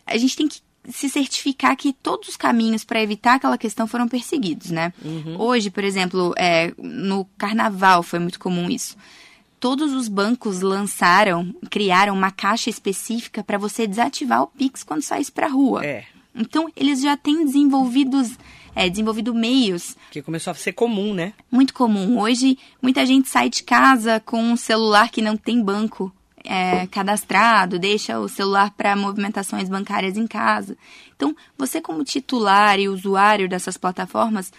a 0.08 0.18
gente 0.18 0.36
tem 0.36 0.48
que 0.48 0.62
se 0.88 1.10
certificar 1.10 1.76
que 1.76 1.94
todos 1.94 2.30
os 2.30 2.38
caminhos 2.38 2.84
para 2.84 3.02
evitar 3.02 3.36
aquela 3.36 3.58
questão 3.58 3.86
foram 3.86 4.08
perseguidos, 4.08 4.72
né? 4.72 4.94
Uhum. 5.04 5.40
Hoje, 5.40 5.70
por 5.70 5.84
exemplo, 5.84 6.34
é, 6.38 6.74
no 6.78 7.26
carnaval 7.38 8.02
foi 8.02 8.20
muito 8.20 8.40
comum 8.40 8.70
isso. 8.70 8.96
todos 9.60 9.94
os 9.94 10.08
bancos 10.08 10.62
lançaram, 10.62 11.54
criaram 11.70 12.14
uma 12.14 12.32
caixa 12.32 12.70
específica 12.70 13.44
para 13.44 13.58
você 13.58 13.86
desativar 13.86 14.44
o 14.44 14.48
Pix 14.48 14.84
quando 14.84 15.02
sair 15.02 15.30
para 15.32 15.48
a 15.48 15.50
rua. 15.50 15.86
É. 15.86 16.06
Então, 16.34 16.72
eles 16.76 17.02
já 17.02 17.18
têm 17.18 17.44
desenvolvidos, 17.46 18.38
é, 18.74 18.90
desenvolvido 18.90 19.34
meios. 19.34 19.98
Que 20.12 20.22
começou 20.22 20.52
a 20.52 20.56
ser 20.56 20.72
comum, 20.72 21.14
né? 21.14 21.34
Muito 21.52 21.74
comum. 21.74 22.20
Hoje, 22.20 22.58
muita 22.82 23.06
gente 23.06 23.28
sai 23.28 23.50
de 23.50 23.64
casa 23.64 24.22
com 24.26 24.42
um 24.42 24.56
celular 24.56 25.10
que 25.10 25.22
não 25.22 25.36
tem 25.36 25.62
banco 25.62 26.14
é, 26.50 26.88
cadastrado, 26.88 27.78
deixa 27.78 28.20
o 28.20 28.28
celular 28.28 28.72
para 28.72 28.96
movimentações 28.96 29.70
bancárias 29.70 30.18
em 30.18 30.26
casa. 30.26 30.76
Então, 31.16 31.36
você 31.56 31.80
como 31.80 32.04
titular 32.04 32.80
e 32.80 32.90
usuário 32.90 33.48
dessas 33.48 33.78
plataformas, 33.78 34.52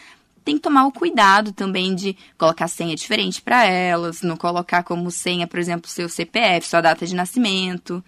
tem 0.44 0.54
que 0.54 0.62
tomar 0.62 0.86
o 0.86 0.92
cuidado 0.92 1.52
também 1.52 1.92
de 1.96 2.16
colocar 2.38 2.68
senha 2.68 2.94
diferente 2.94 3.42
para 3.42 3.64
elas, 3.64 4.22
não 4.22 4.36
colocar 4.36 4.84
como 4.84 5.10
senha, 5.10 5.48
por 5.48 5.58
exemplo, 5.58 5.90
seu 5.90 6.08
CPF, 6.08 6.68
sua 6.68 6.80
data 6.80 7.04
de 7.04 7.14
nascimento. 7.14 8.04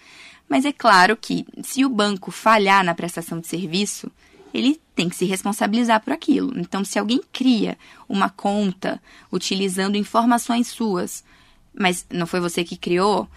Mas 0.49 0.65
é 0.65 0.73
claro 0.73 1.17
que, 1.17 1.45
se 1.65 1.85
o 1.85 1.89
banco 1.89 2.31
falhar 2.31 2.85
na 2.85 2.95
prestação 2.95 3.41
de 3.41 3.49
serviço, 3.49 4.09
ele 4.55 4.81
tem 4.95 5.09
que 5.09 5.17
se 5.17 5.25
responsabilizar 5.25 6.01
por 6.01 6.13
aquilo. 6.13 6.57
Então, 6.57 6.85
se 6.85 7.01
alguém 7.01 7.21
cria 7.33 7.77
uma 8.09 8.31
conta 8.31 9.03
utilizando 9.33 9.97
informações 9.97 10.69
suas, 10.69 11.25
mas 11.75 12.07
não 12.13 12.29
foi 12.29 12.39
você 12.39 12.63
que 12.63 12.77
criou, 12.77 13.29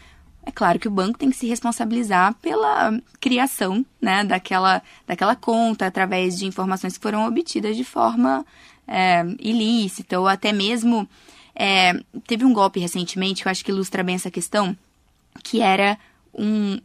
é 0.45 0.51
claro 0.51 0.77
que 0.77 0.87
o 0.87 0.91
banco 0.91 1.17
tem 1.17 1.29
que 1.29 1.35
se 1.35 1.47
responsabilizar 1.47 2.35
pela 2.35 2.99
criação 3.19 3.83
né, 3.99 4.23
daquela, 4.23 4.81
daquela 5.07 5.35
conta 5.35 5.87
através 5.87 6.37
de 6.37 6.45
informações 6.45 6.97
que 6.97 7.01
foram 7.01 7.27
obtidas 7.27 7.75
de 7.75 7.83
forma 7.83 8.45
é, 8.87 9.25
ilícita 9.39 10.19
ou 10.19 10.27
até 10.27 10.53
mesmo. 10.53 11.09
É, 11.55 11.93
teve 12.27 12.45
um 12.45 12.53
golpe 12.53 12.79
recentemente 12.79 13.41
que 13.41 13.47
eu 13.47 13.51
acho 13.51 13.65
que 13.65 13.71
ilustra 13.71 14.03
bem 14.03 14.15
essa 14.15 14.29
questão, 14.29 14.77
que 15.43 15.61
era 15.61 15.97
um 16.33 16.79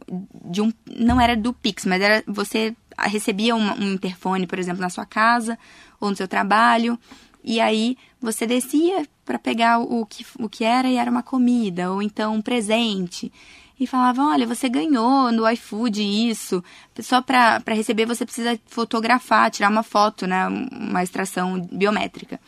de 0.45 0.61
um 0.61 0.71
não 0.89 1.19
era 1.19 1.35
do 1.35 1.53
Pix, 1.53 1.85
mas 1.85 2.01
era 2.01 2.23
você 2.25 2.75
recebia 2.97 3.55
um, 3.55 3.71
um 3.73 3.93
interfone, 3.93 4.47
por 4.47 4.57
exemplo, 4.57 4.81
na 4.81 4.89
sua 4.89 5.05
casa 5.05 5.59
ou 5.99 6.09
no 6.09 6.15
seu 6.15 6.27
trabalho, 6.27 6.97
e 7.43 7.59
aí 7.59 7.97
você 8.19 8.47
descia 8.47 9.05
para 9.31 9.39
pegar 9.39 9.79
o 9.79 10.05
que, 10.05 10.25
o 10.37 10.49
que 10.49 10.65
era 10.65 10.89
e 10.89 10.97
era 10.97 11.09
uma 11.09 11.23
comida 11.23 11.89
ou 11.89 12.01
então 12.01 12.35
um 12.35 12.41
presente. 12.41 13.31
E 13.79 13.87
falavam, 13.87 14.29
olha, 14.29 14.45
você 14.45 14.67
ganhou 14.67 15.31
no 15.31 15.49
iFood 15.49 16.03
isso. 16.03 16.61
Só 16.99 17.21
para 17.21 17.61
receber 17.69 18.05
você 18.05 18.25
precisa 18.25 18.59
fotografar, 18.67 19.49
tirar 19.49 19.69
uma 19.69 19.83
foto, 19.83 20.27
né? 20.27 20.47
Uma 20.47 21.01
extração 21.01 21.61
biométrica. 21.71 22.39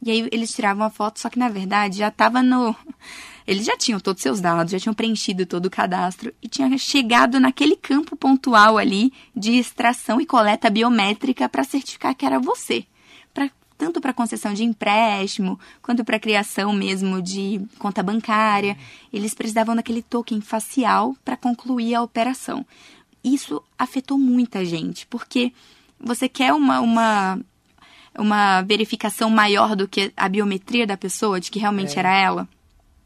E 0.00 0.12
aí 0.12 0.28
eles 0.30 0.54
tiravam 0.54 0.86
a 0.86 0.90
foto, 0.90 1.18
só 1.18 1.28
que 1.28 1.40
na 1.40 1.48
verdade 1.48 1.98
já 1.98 2.08
estava 2.08 2.40
no 2.40 2.74
eles 3.44 3.66
já 3.66 3.76
tinham 3.76 3.98
todos 3.98 4.20
os 4.20 4.22
seus 4.22 4.40
dados, 4.40 4.70
já 4.70 4.78
tinham 4.78 4.94
preenchido 4.94 5.44
todo 5.44 5.66
o 5.66 5.70
cadastro 5.70 6.32
e 6.40 6.48
tinha 6.48 6.78
chegado 6.78 7.40
naquele 7.40 7.74
campo 7.74 8.14
pontual 8.14 8.78
ali 8.78 9.12
de 9.34 9.58
extração 9.58 10.20
e 10.20 10.26
coleta 10.26 10.70
biométrica 10.70 11.48
para 11.48 11.64
certificar 11.64 12.14
que 12.14 12.24
era 12.24 12.38
você. 12.38 12.86
Tanto 13.78 14.00
para 14.00 14.12
concessão 14.12 14.52
de 14.52 14.64
empréstimo, 14.64 15.58
quanto 15.80 16.04
para 16.04 16.18
criação 16.18 16.72
mesmo 16.72 17.22
de 17.22 17.60
conta 17.78 18.02
bancária. 18.02 18.76
Eles 19.12 19.34
precisavam 19.34 19.76
daquele 19.76 20.02
token 20.02 20.40
facial 20.40 21.16
para 21.24 21.36
concluir 21.36 21.94
a 21.94 22.02
operação. 22.02 22.66
Isso 23.22 23.62
afetou 23.78 24.18
muita 24.18 24.64
gente, 24.64 25.06
porque 25.06 25.52
você 25.98 26.28
quer 26.28 26.52
uma, 26.52 26.80
uma, 26.80 27.40
uma 28.18 28.62
verificação 28.62 29.30
maior 29.30 29.76
do 29.76 29.86
que 29.86 30.12
a 30.16 30.28
biometria 30.28 30.86
da 30.86 30.96
pessoa, 30.96 31.40
de 31.40 31.50
que 31.50 31.58
realmente 31.58 31.96
é. 31.96 32.00
era 32.00 32.12
ela. 32.12 32.48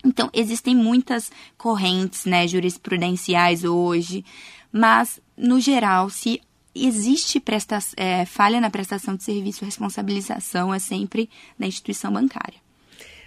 Então, 0.05 0.29
existem 0.33 0.75
muitas 0.75 1.31
correntes 1.57 2.25
né, 2.25 2.47
jurisprudenciais 2.49 3.63
hoje, 3.63 4.25
mas, 4.73 5.21
no 5.37 5.61
geral, 5.61 6.11
se 6.11 6.41
existe 6.75 7.41
presta 7.41 7.79
é, 7.97 8.25
falha 8.25 8.61
na 8.61 8.71
prestação 8.71 9.17
de 9.17 9.23
serviço, 9.23 9.65
a 9.65 9.67
responsabilização 9.67 10.73
é 10.73 10.79
sempre 10.79 11.29
da 11.59 11.67
instituição 11.67 12.13
bancária. 12.13 12.61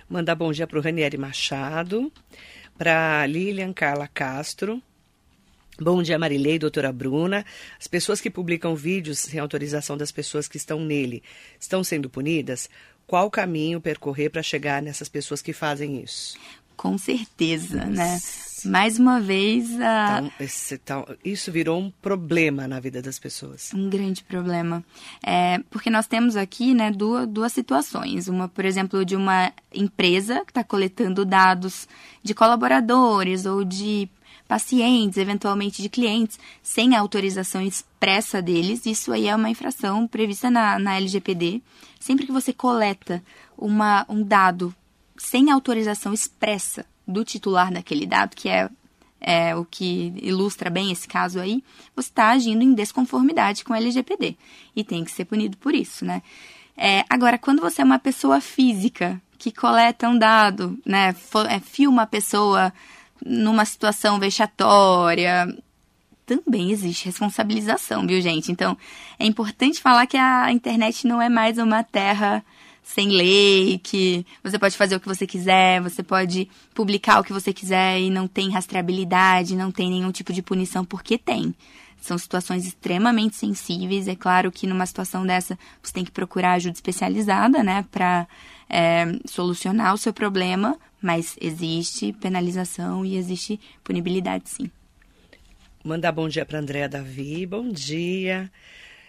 Mandar 0.10 0.36
bom 0.36 0.52
dia 0.52 0.68
para 0.68 0.78
o 0.78 0.82
Ranieri 0.82 1.18
Machado, 1.18 2.12
para 2.78 3.26
Lilian 3.26 3.74
Carla 3.74 4.08
Castro. 4.08 4.82
Bom 5.80 6.02
dia, 6.02 6.18
Marilei, 6.18 6.58
doutora 6.58 6.92
Bruna. 6.92 7.46
As 7.80 7.88
pessoas 7.88 8.22
que 8.22 8.30
publicam 8.30 8.76
vídeos 8.76 9.20
sem 9.20 9.40
autorização 9.40 9.98
das 9.98 10.12
pessoas 10.12 10.48
que 10.48 10.58
estão 10.58 10.80
nele 10.80 11.22
estão 11.60 11.84
sendo 11.84 12.10
punidas? 12.10 12.70
Qual 13.06 13.30
caminho 13.30 13.82
percorrer 13.82 14.30
para 14.30 14.42
chegar 14.42 14.82
nessas 14.82 15.10
pessoas 15.10 15.42
que 15.42 15.54
fazem 15.54 16.02
isso? 16.02 16.38
Com 16.78 16.98
certeza, 16.98 17.86
né? 17.86 18.20
Mais 18.66 19.00
uma 19.00 19.20
vez, 19.20 19.80
a... 19.80 20.18
então, 20.20 20.32
esse, 20.40 20.76
então, 20.76 21.06
isso 21.24 21.52
virou 21.52 21.80
um 21.80 21.90
problema 21.90 22.68
na 22.68 22.80
vida 22.80 23.02
das 23.02 23.20
pessoas. 23.20 23.72
Um 23.74 23.90
grande 23.90 24.24
problema. 24.24 24.84
É, 25.26 25.60
porque 25.70 25.90
nós 25.90 26.08
temos 26.08 26.36
aqui 26.36 26.74
né, 26.74 26.92
duas, 26.92 27.28
duas 27.28 27.54
situações. 27.54 28.28
Uma, 28.28 28.48
por 28.48 28.66
exemplo, 28.66 29.06
de 29.06 29.16
uma 29.16 29.52
empresa 29.74 30.44
que 30.46 30.52
está 30.52 30.64
coletando 30.64 31.24
dados 31.24 31.88
de 32.24 32.34
colaboradores 32.34 33.46
ou 33.46 33.64
de 33.64 34.10
pacientes, 34.48 35.18
eventualmente 35.18 35.82
de 35.82 35.90
clientes, 35.90 36.40
sem 36.62 36.96
autorização 36.96 37.62
expressa 37.62 38.42
deles. 38.42 38.86
Isso 38.86 39.12
aí 39.12 39.28
é 39.28 39.36
uma 39.36 39.50
infração 39.50 40.08
prevista 40.08 40.50
na, 40.50 40.78
na 40.80 40.96
LGPD. 40.96 41.62
Sempre 42.00 42.26
que 42.26 42.32
você 42.32 42.54
coleta 42.54 43.24
uma, 43.58 44.06
um 44.10 44.24
dado 44.24 44.74
sem 45.18 45.50
autorização 45.50 46.14
expressa 46.14 46.86
do 47.08 47.24
titular 47.24 47.72
daquele 47.72 48.06
dado, 48.06 48.36
que 48.36 48.50
é, 48.50 48.70
é 49.22 49.56
o 49.56 49.66
que 49.66 50.14
ilustra 50.22 50.70
bem 50.70 50.92
esse 50.92 51.08
caso 51.08 51.40
aí, 51.40 51.64
você 51.96 52.10
está 52.10 52.30
agindo 52.30 52.64
em 52.64 52.74
desconformidade 52.74 53.64
com 53.64 53.74
a 53.74 53.78
LGPD 53.78 54.36
e 54.76 54.84
tem 54.84 55.04
que 55.04 55.12
ser 55.12 55.26
punido 55.26 55.58
por 55.58 55.74
isso, 55.74 56.04
né? 56.06 56.22
É, 56.78 57.06
agora, 57.10 57.38
quando 57.38 57.62
você 57.62 57.82
é 57.82 57.86
uma 57.86 58.00
pessoa 58.00 58.42
física 58.42 59.22
que 59.38 59.52
coleta 59.52 60.10
um 60.10 60.18
dado, 60.18 60.78
né, 60.86 61.16
é, 61.50 61.60
filma 61.60 62.02
a 62.02 62.08
pessoa 62.08 62.74
numa 63.26 63.64
situação 63.64 64.20
vexatória, 64.20 65.48
também 66.26 66.72
existe 66.72 67.06
responsabilização, 67.06 68.06
viu, 68.06 68.20
gente? 68.20 68.52
Então, 68.52 68.78
é 69.20 69.26
importante 69.26 69.82
falar 69.82 70.08
que 70.08 70.18
a 70.18 70.52
internet 70.52 71.08
não 71.08 71.22
é 71.22 71.30
mais 71.30 71.58
uma 71.58 71.84
terra 71.84 72.44
sem 72.86 73.10
lei, 73.10 73.80
que 73.80 74.24
você 74.44 74.60
pode 74.60 74.78
fazer 74.78 74.96
o 74.96 75.00
que 75.00 75.08
você 75.08 75.26
quiser, 75.26 75.82
você 75.82 76.04
pode 76.04 76.48
publicar 76.72 77.20
o 77.20 77.24
que 77.24 77.34
você 77.34 77.52
quiser 77.52 78.00
e 78.00 78.12
não 78.12 78.28
tem 78.28 78.52
rastreabilidade, 78.52 79.56
não 79.56 79.72
tem 79.72 79.90
nenhum 79.90 80.12
tipo 80.12 80.32
de 80.32 80.44
punição, 80.44 80.86
porque 80.86 81.18
tem. 81.18 81.56
São 82.00 82.16
situações 82.16 82.64
extremamente 82.64 83.36
sensíveis. 83.36 84.08
É 84.08 84.16
claro 84.16 84.52
que 84.52 84.68
numa 84.68 84.86
situação 84.86 85.26
dessa 85.26 85.58
você 85.82 85.92
tem 85.92 86.06
que 86.06 86.12
procurar 86.12 86.54
ajuda 86.54 86.76
especializada, 86.76 87.64
né, 87.64 87.84
para 87.92 88.28
é, 88.70 89.06
solucionar 89.26 89.96
o 89.96 89.98
seu 89.98 90.14
problema, 90.14 90.78
mas 91.02 91.36
existe 91.42 92.14
penalização 92.14 93.04
e 93.04 93.18
existe 93.18 93.60
punibilidade, 93.84 94.48
sim. 94.48 94.70
Mandar 95.84 96.12
bom 96.12 96.30
dia 96.30 96.46
para 96.46 96.60
Andréa 96.60 96.88
Davi. 96.88 97.48
Bom 97.48 97.68
dia. 97.68 98.52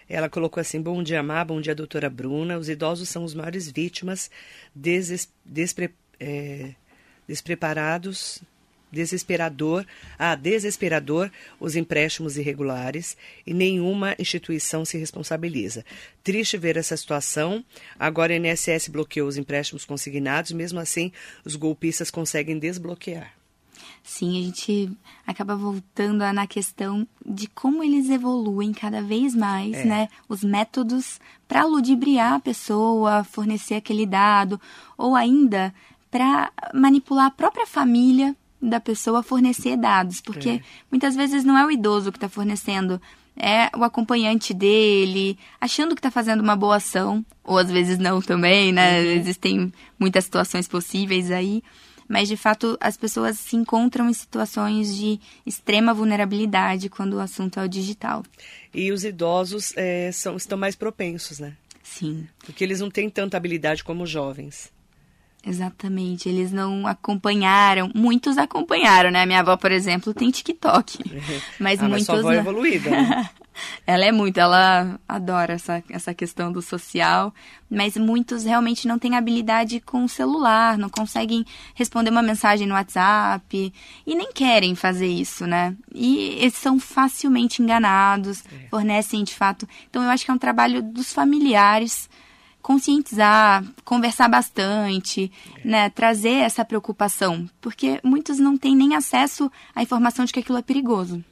Ela 0.09 0.29
colocou 0.29 0.61
assim: 0.61 0.81
Bom 0.81 1.03
dia, 1.03 1.21
Má, 1.21 1.43
bom 1.43 1.59
dia, 1.59 1.75
doutora 1.75 2.09
Bruna. 2.09 2.57
Os 2.57 2.69
idosos 2.69 3.09
são 3.09 3.23
os 3.23 3.33
maiores 3.33 3.69
vítimas 3.69 4.31
des, 4.73 5.29
despre, 5.45 5.93
é, 6.19 6.73
despreparados, 7.27 8.41
desesperador, 8.91 9.85
ah, 10.17 10.35
desesperador 10.35 11.29
os 11.59 11.75
empréstimos 11.75 12.37
irregulares 12.37 13.17
e 13.45 13.53
nenhuma 13.53 14.15
instituição 14.17 14.85
se 14.85 14.97
responsabiliza. 14.97 15.85
Triste 16.23 16.57
ver 16.57 16.77
essa 16.77 16.95
situação. 16.95 17.63
Agora 17.99 18.33
a 18.33 18.37
INSS 18.37 18.87
bloqueou 18.87 19.27
os 19.27 19.37
empréstimos 19.37 19.85
consignados, 19.85 20.51
mesmo 20.51 20.79
assim 20.79 21.11
os 21.43 21.55
golpistas 21.55 22.09
conseguem 22.09 22.57
desbloquear. 22.57 23.33
Sim, 24.07 24.39
a 24.39 24.41
gente 24.41 24.89
acaba 25.27 25.53
voltando 25.53 26.19
na 26.31 26.47
questão 26.47 27.05
de 27.25 27.45
como 27.47 27.83
eles 27.83 28.09
evoluem 28.09 28.71
cada 28.71 29.01
vez 29.01 29.35
mais, 29.35 29.75
é. 29.75 29.83
né? 29.83 30.07
Os 30.29 30.45
métodos 30.45 31.19
para 31.45 31.65
ludibriar 31.65 32.35
a 32.35 32.39
pessoa, 32.39 33.25
fornecer 33.25 33.75
aquele 33.75 34.05
dado, 34.05 34.61
ou 34.97 35.13
ainda 35.13 35.75
para 36.09 36.49
manipular 36.73 37.25
a 37.25 37.31
própria 37.31 37.67
família 37.67 38.33
da 38.61 38.79
pessoa 38.79 39.21
fornecer 39.21 39.75
dados, 39.75 40.21
porque 40.21 40.49
é. 40.51 40.61
muitas 40.89 41.13
vezes 41.13 41.43
não 41.43 41.57
é 41.57 41.65
o 41.65 41.69
idoso 41.69 42.09
que 42.09 42.17
está 42.17 42.29
fornecendo, 42.29 43.01
é 43.35 43.69
o 43.77 43.83
acompanhante 43.83 44.53
dele, 44.53 45.37
achando 45.59 45.93
que 45.93 45.99
está 45.99 46.09
fazendo 46.09 46.39
uma 46.39 46.55
boa 46.55 46.77
ação, 46.77 47.25
ou 47.43 47.57
às 47.57 47.69
vezes 47.69 47.99
não 47.99 48.21
também, 48.21 48.71
né? 48.71 49.01
Uhum. 49.01 49.11
Existem 49.11 49.73
muitas 49.99 50.23
situações 50.23 50.65
possíveis 50.65 51.29
aí 51.29 51.61
mas 52.07 52.27
de 52.27 52.37
fato 52.37 52.77
as 52.79 52.97
pessoas 52.97 53.37
se 53.37 53.55
encontram 53.55 54.09
em 54.09 54.13
situações 54.13 54.95
de 54.95 55.19
extrema 55.45 55.93
vulnerabilidade 55.93 56.89
quando 56.89 57.13
o 57.13 57.19
assunto 57.19 57.59
é 57.59 57.63
o 57.65 57.69
digital. 57.69 58.23
E 58.73 58.91
os 58.91 59.03
idosos 59.03 59.73
é, 59.75 60.11
são, 60.11 60.35
estão 60.37 60.57
mais 60.57 60.75
propensos, 60.75 61.39
né? 61.39 61.55
Sim. 61.83 62.27
Porque 62.39 62.63
eles 62.63 62.79
não 62.79 62.89
têm 62.89 63.09
tanta 63.09 63.37
habilidade 63.37 63.83
como 63.83 64.03
os 64.03 64.09
jovens. 64.09 64.71
Exatamente, 65.45 66.27
eles 66.27 66.51
não 66.51 66.85
acompanharam, 66.85 67.89
muitos 67.95 68.37
acompanharam, 68.37 69.09
né? 69.09 69.25
Minha 69.25 69.39
avó, 69.39 69.55
por 69.55 69.71
exemplo, 69.71 70.13
tem 70.13 70.29
TikTok, 70.29 70.99
mas 71.59 71.79
ah, 71.79 71.87
muitos 71.87 71.89
mas 71.89 72.05
sua 72.05 72.19
avó 72.19 72.29
não. 72.29 72.31
é 72.31 72.37
evoluída. 72.39 72.89
Né? 72.89 73.29
ela 73.85 74.05
é 74.05 74.11
muito, 74.11 74.37
ela 74.39 74.99
adora 75.07 75.53
essa, 75.53 75.83
essa 75.89 76.13
questão 76.13 76.51
do 76.51 76.61
social, 76.61 77.33
mas 77.69 77.95
muitos 77.95 78.43
realmente 78.43 78.87
não 78.87 78.99
têm 78.99 79.15
habilidade 79.15 79.79
com 79.79 80.03
o 80.03 80.09
celular, 80.09 80.77
não 80.77 80.89
conseguem 80.89 81.45
responder 81.73 82.09
uma 82.09 82.21
mensagem 82.21 82.67
no 82.67 82.73
WhatsApp 82.73 83.73
e 84.05 84.15
nem 84.15 84.31
querem 84.33 84.75
fazer 84.75 85.07
isso, 85.07 85.47
né? 85.47 85.75
E 85.93 86.37
eles 86.39 86.55
são 86.55 86.79
facilmente 86.79 87.61
enganados, 87.61 88.43
é. 88.45 88.67
fornecem 88.69 89.23
de 89.23 89.33
fato. 89.33 89.67
Então 89.89 90.03
eu 90.03 90.09
acho 90.09 90.25
que 90.25 90.31
é 90.31 90.33
um 90.33 90.37
trabalho 90.37 90.81
dos 90.81 91.13
familiares 91.13 92.09
conscientizar, 92.67 93.63
conversar 93.85 94.27
bastante, 94.27 95.31
né, 95.63 95.89
trazer 95.89 96.43
essa 96.43 96.65
preocupação, 96.65 97.49
porque 97.61 97.97
muitos 98.03 98.39
não 98.39 98.57
têm 98.57 98.75
nem 98.75 98.93
acesso 98.93 99.49
à 99.73 99.81
informação 99.81 100.25
de 100.25 100.33
que 100.33 100.41
aquilo 100.41 100.57
é 100.57 100.61
perigoso. 100.61 101.23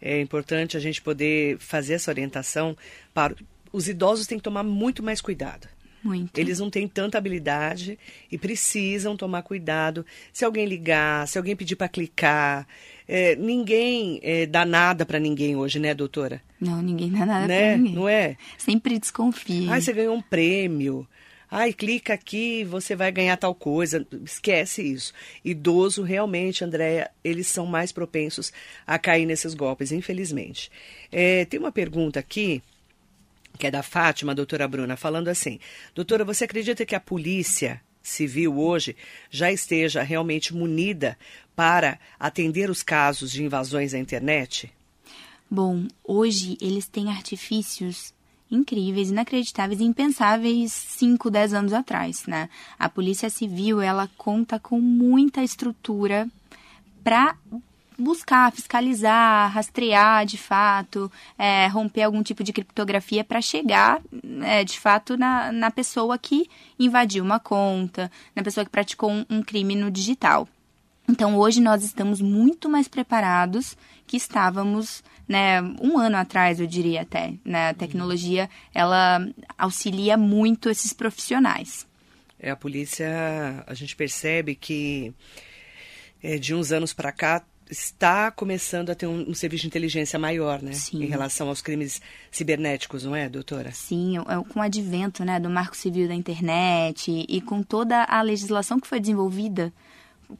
É 0.00 0.22
importante 0.22 0.78
a 0.78 0.80
gente 0.80 1.02
poder 1.02 1.58
fazer 1.58 1.92
essa 1.92 2.10
orientação 2.10 2.74
para 3.12 3.36
os 3.70 3.88
idosos 3.88 4.26
têm 4.26 4.38
que 4.38 4.42
tomar 4.42 4.62
muito 4.62 5.02
mais 5.02 5.20
cuidado. 5.20 5.68
Muito. 6.02 6.38
Eles 6.38 6.58
não 6.58 6.70
têm 6.70 6.88
tanta 6.88 7.18
habilidade 7.18 7.98
e 8.30 8.38
precisam 8.38 9.16
tomar 9.16 9.42
cuidado. 9.42 10.04
Se 10.32 10.44
alguém 10.44 10.66
ligar, 10.66 11.28
se 11.28 11.36
alguém 11.36 11.54
pedir 11.54 11.76
para 11.76 11.88
clicar, 11.88 12.66
é, 13.06 13.36
ninguém 13.36 14.18
é, 14.22 14.46
dá 14.46 14.64
nada 14.64 15.04
para 15.04 15.18
ninguém 15.18 15.56
hoje, 15.56 15.78
né, 15.78 15.92
doutora? 15.92 16.42
Não, 16.60 16.80
ninguém 16.80 17.10
dá 17.10 17.26
nada 17.26 17.46
né? 17.46 17.68
para 17.72 17.76
ninguém. 17.76 17.94
Não 17.94 18.08
é? 18.08 18.36
Sempre 18.56 18.98
desconfia. 18.98 19.72
Ah, 19.72 19.80
você 19.80 19.92
ganhou 19.92 20.14
um 20.14 20.22
prêmio. 20.22 21.06
Ai, 21.50 21.72
clica 21.72 22.14
aqui, 22.14 22.62
você 22.62 22.94
vai 22.94 23.10
ganhar 23.10 23.36
tal 23.36 23.54
coisa. 23.54 24.06
Esquece 24.24 24.82
isso. 24.82 25.12
Idoso, 25.44 26.02
realmente, 26.02 26.64
Andréia, 26.64 27.10
eles 27.24 27.48
são 27.48 27.66
mais 27.66 27.90
propensos 27.90 28.52
a 28.86 28.98
cair 28.98 29.26
nesses 29.26 29.52
golpes, 29.52 29.90
infelizmente. 29.90 30.70
É, 31.10 31.44
tem 31.44 31.58
uma 31.58 31.72
pergunta 31.72 32.20
aqui 32.20 32.62
que 33.58 33.66
é 33.66 33.70
da 33.70 33.82
Fátima, 33.82 34.34
doutora 34.34 34.66
Bruna, 34.66 34.96
falando 34.96 35.28
assim: 35.28 35.58
Doutora, 35.94 36.24
você 36.24 36.44
acredita 36.44 36.86
que 36.86 36.94
a 36.94 37.00
polícia 37.00 37.80
civil 38.02 38.58
hoje 38.58 38.96
já 39.30 39.52
esteja 39.52 40.02
realmente 40.02 40.54
munida 40.54 41.18
para 41.54 41.98
atender 42.18 42.70
os 42.70 42.82
casos 42.82 43.30
de 43.30 43.44
invasões 43.44 43.92
à 43.94 43.98
internet? 43.98 44.72
Bom, 45.50 45.86
hoje 46.04 46.56
eles 46.60 46.86
têm 46.86 47.10
artifícios 47.10 48.14
incríveis, 48.50 49.10
inacreditáveis, 49.10 49.80
impensáveis 49.80 50.72
5, 50.72 51.30
10 51.30 51.54
anos 51.54 51.72
atrás, 51.72 52.26
né? 52.26 52.48
A 52.78 52.88
Polícia 52.88 53.30
Civil, 53.30 53.80
ela 53.80 54.08
conta 54.16 54.58
com 54.58 54.80
muita 54.80 55.42
estrutura 55.42 56.28
para 57.04 57.36
buscar, 58.00 58.50
fiscalizar, 58.52 59.52
rastrear 59.52 60.24
de 60.24 60.38
fato, 60.38 61.10
é, 61.38 61.66
romper 61.68 62.02
algum 62.02 62.22
tipo 62.22 62.42
de 62.42 62.52
criptografia 62.52 63.22
para 63.22 63.40
chegar 63.40 64.00
é, 64.42 64.64
de 64.64 64.78
fato 64.78 65.16
na, 65.16 65.52
na 65.52 65.70
pessoa 65.70 66.18
que 66.18 66.48
invadiu 66.78 67.22
uma 67.22 67.38
conta, 67.38 68.10
na 68.34 68.42
pessoa 68.42 68.64
que 68.64 68.70
praticou 68.70 69.10
um, 69.10 69.24
um 69.28 69.42
crime 69.42 69.76
no 69.76 69.90
digital. 69.90 70.48
Então 71.08 71.36
hoje 71.36 71.60
nós 71.60 71.82
estamos 71.82 72.20
muito 72.20 72.68
mais 72.68 72.86
preparados 72.86 73.76
que 74.06 74.16
estávamos 74.16 75.02
né, 75.28 75.60
um 75.80 75.98
ano 75.98 76.16
atrás, 76.16 76.58
eu 76.58 76.66
diria 76.66 77.02
até. 77.02 77.34
Né? 77.44 77.68
A 77.68 77.74
tecnologia 77.74 78.48
ela 78.74 79.24
auxilia 79.56 80.16
muito 80.16 80.68
esses 80.68 80.92
profissionais. 80.92 81.86
É, 82.38 82.50
a 82.50 82.56
polícia, 82.56 83.62
a 83.66 83.74
gente 83.74 83.94
percebe 83.94 84.54
que 84.54 85.12
é, 86.22 86.38
de 86.38 86.54
uns 86.54 86.72
anos 86.72 86.92
para 86.92 87.12
cá 87.12 87.42
está 87.70 88.30
começando 88.30 88.90
a 88.90 88.94
ter 88.94 89.06
um, 89.06 89.30
um, 89.30 89.34
serviço 89.34 89.62
de 89.62 89.68
inteligência 89.68 90.18
maior, 90.18 90.60
né? 90.60 90.72
Sim. 90.72 91.02
Em 91.02 91.06
relação 91.06 91.48
aos 91.48 91.62
crimes 91.62 92.00
cibernéticos, 92.30 93.04
não 93.04 93.14
é, 93.14 93.28
doutora? 93.28 93.70
Sim, 93.72 94.16
com 94.48 94.60
o 94.60 94.62
advento 94.62 95.24
né, 95.24 95.38
do 95.38 95.48
Marco 95.48 95.76
Civil 95.76 96.08
da 96.08 96.14
Internet 96.14 97.10
e, 97.10 97.26
e 97.28 97.40
com 97.40 97.62
toda 97.62 98.04
a 98.04 98.20
legislação 98.22 98.80
que 98.80 98.86
foi 98.86 99.00
desenvolvida 99.00 99.72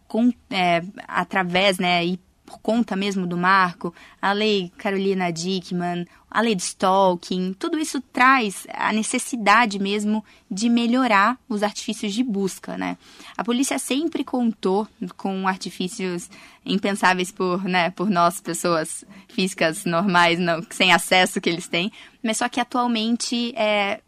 com, 0.09 0.33
é, 0.51 0.83
através 1.07 1.79
né, 1.79 2.05
e 2.05 2.21
por 2.51 2.59
conta 2.59 2.97
mesmo 2.97 3.29
do 3.29 3.37
marco, 3.37 3.95
a 4.21 4.33
lei 4.33 4.73
Carolina 4.77 5.31
Dickman, 5.31 6.05
a 6.29 6.41
lei 6.41 6.57
de 6.57 6.63
stalking, 6.63 7.55
tudo 7.57 7.79
isso 7.79 8.01
traz 8.01 8.67
a 8.75 8.93
necessidade 8.93 9.79
mesmo 9.79 10.25
de 10.51 10.69
melhorar 10.69 11.39
os 11.49 11.63
artifícios 11.63 12.13
de 12.13 12.25
busca, 12.25 12.77
né? 12.77 12.99
A 13.37 13.45
polícia 13.45 13.79
sempre 13.79 14.25
contou 14.25 14.89
com 15.17 15.47
artifícios 15.47 16.29
impensáveis 16.67 17.31
por, 17.31 17.63
né, 17.63 17.91
por 17.91 18.11
nós, 18.11 18.41
pessoas 18.41 19.05
físicas 19.29 19.85
normais, 19.85 20.41
não, 20.41 20.61
sem 20.71 20.93
acesso 20.93 21.41
que 21.41 21.49
eles 21.49 21.69
têm, 21.69 21.93
mas 22.21 22.39
só 22.39 22.49
que 22.49 22.59
atualmente 22.59 23.55
é, 23.57 24.01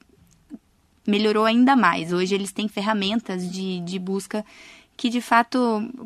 melhorou 1.06 1.44
ainda 1.44 1.76
mais. 1.76 2.12
Hoje 2.12 2.34
eles 2.34 2.50
têm 2.50 2.66
ferramentas 2.66 3.48
de, 3.50 3.78
de 3.80 4.00
busca 4.00 4.44
que 4.96 5.08
de 5.08 5.20
fato 5.20 5.58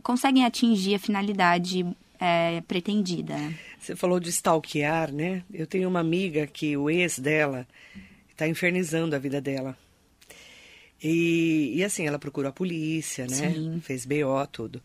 conseguem 0.02 0.44
atingir 0.44 0.94
a 0.94 0.98
finalidade 0.98 1.84
é, 2.20 2.60
pretendida. 2.62 3.36
Você 3.78 3.94
falou 3.96 4.18
de 4.18 4.30
stalkear, 4.30 5.12
né? 5.12 5.42
Eu 5.52 5.66
tenho 5.66 5.88
uma 5.88 6.00
amiga 6.00 6.46
que 6.46 6.76
o 6.76 6.90
ex 6.90 7.18
dela 7.18 7.66
está 8.30 8.46
infernizando 8.46 9.16
a 9.16 9.18
vida 9.18 9.40
dela. 9.40 9.76
E, 11.02 11.72
e 11.76 11.84
assim, 11.84 12.06
ela 12.06 12.18
procurou 12.18 12.48
a 12.48 12.52
polícia, 12.52 13.26
né? 13.26 13.52
Sim. 13.52 13.80
Fez 13.82 14.06
BO, 14.06 14.46
tudo. 14.50 14.82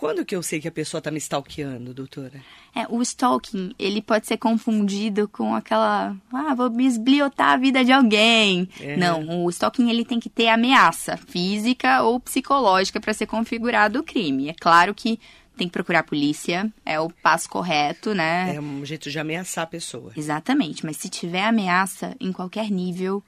Quando 0.00 0.24
que 0.24 0.34
eu 0.34 0.42
sei 0.42 0.58
que 0.58 0.66
a 0.66 0.72
pessoa 0.72 0.98
está 0.98 1.10
me 1.10 1.18
stalkeando, 1.18 1.92
doutora? 1.92 2.40
É, 2.74 2.86
o 2.88 3.02
stalking, 3.02 3.74
ele 3.78 4.00
pode 4.00 4.26
ser 4.26 4.38
confundido 4.38 5.28
com 5.28 5.54
aquela, 5.54 6.16
ah, 6.32 6.54
vou 6.54 6.72
esbliotar 6.80 7.52
a 7.52 7.56
vida 7.58 7.84
de 7.84 7.92
alguém. 7.92 8.66
É. 8.80 8.96
Não, 8.96 9.44
o 9.44 9.50
stalking 9.50 9.90
ele 9.90 10.02
tem 10.02 10.18
que 10.18 10.30
ter 10.30 10.48
ameaça 10.48 11.18
física 11.18 12.02
ou 12.02 12.18
psicológica 12.18 12.98
para 12.98 13.12
ser 13.12 13.26
configurado 13.26 13.98
o 13.98 14.02
crime. 14.02 14.48
É 14.48 14.54
claro 14.58 14.94
que 14.94 15.20
tem 15.60 15.68
que 15.68 15.74
procurar 15.74 15.98
a 15.98 16.02
polícia, 16.02 16.72
é 16.86 16.98
o 16.98 17.10
passo 17.10 17.46
correto, 17.46 18.14
né? 18.14 18.54
É 18.54 18.60
um 18.60 18.82
jeito 18.82 19.10
de 19.10 19.18
ameaçar 19.18 19.64
a 19.64 19.66
pessoa. 19.66 20.10
Exatamente, 20.16 20.86
mas 20.86 20.96
se 20.96 21.10
tiver 21.10 21.44
ameaça 21.44 22.16
em 22.18 22.32
qualquer 22.32 22.70
nível, 22.70 23.22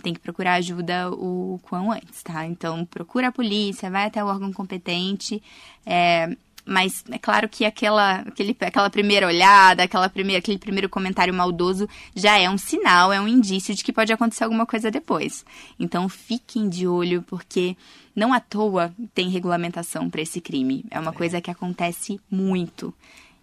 tem 0.00 0.14
que 0.14 0.20
procurar 0.20 0.54
ajuda 0.54 1.10
o 1.10 1.58
quão 1.64 1.90
antes, 1.90 2.22
tá? 2.22 2.46
Então, 2.46 2.84
procura 2.84 3.28
a 3.28 3.32
polícia, 3.32 3.90
vai 3.90 4.06
até 4.06 4.22
o 4.22 4.28
órgão 4.28 4.52
competente. 4.52 5.42
É, 5.84 6.36
mas 6.64 7.04
é 7.10 7.18
claro 7.18 7.48
que 7.48 7.64
aquela, 7.64 8.20
aquele, 8.20 8.56
aquela 8.60 8.88
primeira 8.88 9.26
olhada, 9.26 9.82
aquela 9.82 10.08
primeira, 10.08 10.38
aquele 10.38 10.58
primeiro 10.58 10.88
comentário 10.88 11.34
maldoso 11.34 11.88
já 12.14 12.38
é 12.38 12.48
um 12.48 12.56
sinal, 12.56 13.12
é 13.12 13.20
um 13.20 13.28
indício 13.28 13.74
de 13.74 13.84
que 13.84 13.92
pode 13.92 14.12
acontecer 14.12 14.44
alguma 14.44 14.64
coisa 14.64 14.90
depois. 14.90 15.44
Então 15.78 16.08
fiquem 16.08 16.68
de 16.68 16.86
olho, 16.86 17.22
porque 17.22 17.76
não 18.16 18.32
à 18.32 18.40
toa 18.40 18.94
tem 19.14 19.28
regulamentação 19.28 20.08
para 20.08 20.22
esse 20.22 20.40
crime. 20.40 20.84
É 20.90 20.98
uma 20.98 21.10
é. 21.10 21.14
coisa 21.14 21.40
que 21.40 21.50
acontece 21.50 22.18
muito 22.30 22.94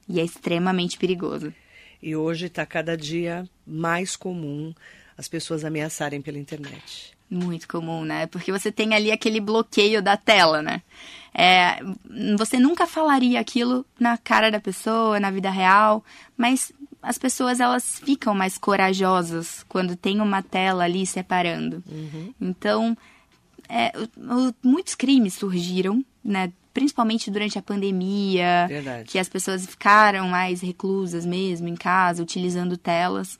e 0.07 0.19
é 0.19 0.23
extremamente 0.23 0.97
perigoso. 0.97 1.53
E 2.01 2.15
hoje 2.15 2.47
está 2.47 2.65
cada 2.65 2.97
dia 2.97 3.47
mais 3.65 4.15
comum 4.15 4.73
as 5.15 5.27
pessoas 5.27 5.63
ameaçarem 5.63 6.21
pela 6.21 6.39
internet. 6.39 7.15
Muito 7.31 7.65
comum, 7.65 8.03
né? 8.03 8.27
Porque 8.27 8.51
você 8.51 8.69
tem 8.73 8.93
ali 8.93 9.09
aquele 9.09 9.39
bloqueio 9.39 10.01
da 10.01 10.17
tela, 10.17 10.61
né? 10.61 10.81
É, 11.33 11.79
você 12.37 12.59
nunca 12.59 12.85
falaria 12.85 13.39
aquilo 13.39 13.85
na 13.97 14.17
cara 14.17 14.51
da 14.51 14.59
pessoa, 14.59 15.17
na 15.17 15.31
vida 15.31 15.49
real, 15.49 16.03
mas 16.35 16.73
as 17.01 17.17
pessoas 17.17 17.61
elas 17.61 17.99
ficam 17.99 18.35
mais 18.35 18.57
corajosas 18.57 19.63
quando 19.69 19.95
tem 19.95 20.19
uma 20.19 20.43
tela 20.43 20.83
ali 20.83 21.05
separando. 21.05 21.81
Uhum. 21.89 22.33
Então, 22.41 22.97
é, 23.69 23.93
muitos 24.61 24.93
crimes 24.93 25.33
surgiram, 25.33 26.03
né? 26.21 26.51
Principalmente 26.73 27.31
durante 27.31 27.57
a 27.57 27.61
pandemia, 27.61 28.65
Verdade. 28.67 29.09
que 29.09 29.17
as 29.17 29.29
pessoas 29.29 29.65
ficaram 29.65 30.27
mais 30.27 30.59
reclusas 30.61 31.25
mesmo 31.25 31.69
em 31.69 31.75
casa, 31.75 32.21
utilizando 32.21 32.77
telas. 32.77 33.39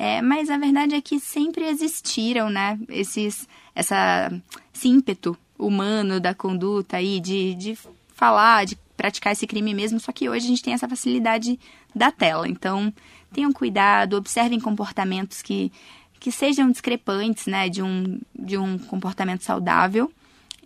É, 0.00 0.22
mas 0.22 0.48
a 0.48 0.56
verdade 0.56 0.94
é 0.94 1.00
que 1.00 1.18
sempre 1.18 1.64
existiram, 1.64 2.48
né, 2.48 2.78
esses, 2.88 3.48
essa, 3.74 4.30
esse 4.72 4.86
ímpeto 4.86 5.36
humano 5.58 6.20
da 6.20 6.32
conduta 6.32 6.98
aí, 6.98 7.18
de, 7.18 7.52
de 7.56 7.76
falar, 8.14 8.64
de 8.64 8.76
praticar 8.96 9.32
esse 9.32 9.44
crime 9.44 9.74
mesmo, 9.74 9.98
só 9.98 10.12
que 10.12 10.28
hoje 10.28 10.46
a 10.46 10.48
gente 10.50 10.62
tem 10.62 10.72
essa 10.72 10.88
facilidade 10.88 11.58
da 11.92 12.12
tela. 12.12 12.48
Então, 12.48 12.94
tenham 13.32 13.52
cuidado, 13.52 14.16
observem 14.16 14.60
comportamentos 14.60 15.42
que, 15.42 15.72
que 16.20 16.30
sejam 16.30 16.70
discrepantes, 16.70 17.46
né, 17.46 17.68
de 17.68 17.82
um, 17.82 18.20
de 18.38 18.56
um 18.56 18.78
comportamento 18.78 19.42
saudável. 19.42 20.12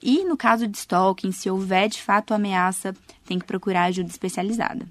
E 0.03 0.25
no 0.25 0.37
caso 0.37 0.69
de 0.69 0.77
stalking, 0.77 1.33
se 1.33 1.49
houver 1.49 1.89
de 1.89 2.03
fato 2.03 2.35
ameaça, 2.35 2.95
tem 3.25 3.39
que 3.39 3.47
procurar 3.47 3.85
ajuda 3.85 4.11
especializada. 4.11 4.87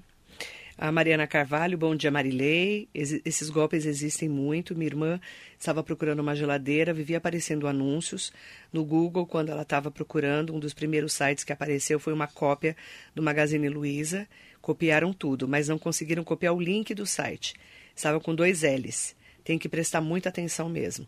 A 0.76 0.90
Mariana 0.90 1.26
Carvalho, 1.26 1.76
bom 1.76 1.94
dia 1.94 2.10
Marilei. 2.10 2.88
esses 2.94 3.50
golpes 3.50 3.84
existem 3.84 4.28
muito. 4.28 4.74
Minha 4.74 4.88
irmã 4.88 5.20
estava 5.58 5.82
procurando 5.82 6.20
uma 6.20 6.34
geladeira, 6.34 6.94
vivia 6.94 7.18
aparecendo 7.18 7.68
anúncios 7.68 8.32
no 8.72 8.82
Google 8.82 9.26
quando 9.26 9.50
ela 9.50 9.62
estava 9.62 9.90
procurando. 9.90 10.54
Um 10.54 10.58
dos 10.58 10.72
primeiros 10.72 11.12
sites 11.12 11.44
que 11.44 11.52
apareceu 11.52 12.00
foi 12.00 12.12
uma 12.12 12.26
cópia 12.26 12.74
do 13.14 13.22
Magazine 13.22 13.68
Luiza. 13.68 14.26
Copiaram 14.62 15.12
tudo, 15.12 15.46
mas 15.46 15.68
não 15.68 15.78
conseguiram 15.78 16.24
copiar 16.24 16.54
o 16.54 16.60
link 16.60 16.94
do 16.94 17.04
site. 17.04 17.54
Estava 17.94 18.18
com 18.18 18.34
dois 18.34 18.62
L's. 18.62 19.14
Tem 19.44 19.58
que 19.58 19.68
prestar 19.68 20.00
muita 20.00 20.30
atenção 20.30 20.70
mesmo. 20.70 21.06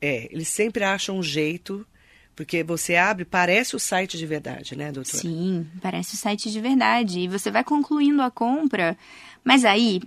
É, 0.00 0.28
eles 0.30 0.48
sempre 0.48 0.84
acham 0.84 1.18
um 1.18 1.22
jeito 1.22 1.86
porque 2.34 2.62
você 2.62 2.96
abre, 2.96 3.24
parece 3.24 3.76
o 3.76 3.78
site 3.78 4.16
de 4.16 4.26
verdade, 4.26 4.76
né, 4.76 4.90
doutora? 4.90 5.18
Sim, 5.18 5.66
parece 5.80 6.14
o 6.14 6.16
site 6.16 6.50
de 6.50 6.60
verdade. 6.60 7.20
E 7.20 7.28
você 7.28 7.50
vai 7.50 7.62
concluindo 7.62 8.22
a 8.22 8.30
compra. 8.30 8.96
Mas 9.44 9.64
aí, 9.64 10.00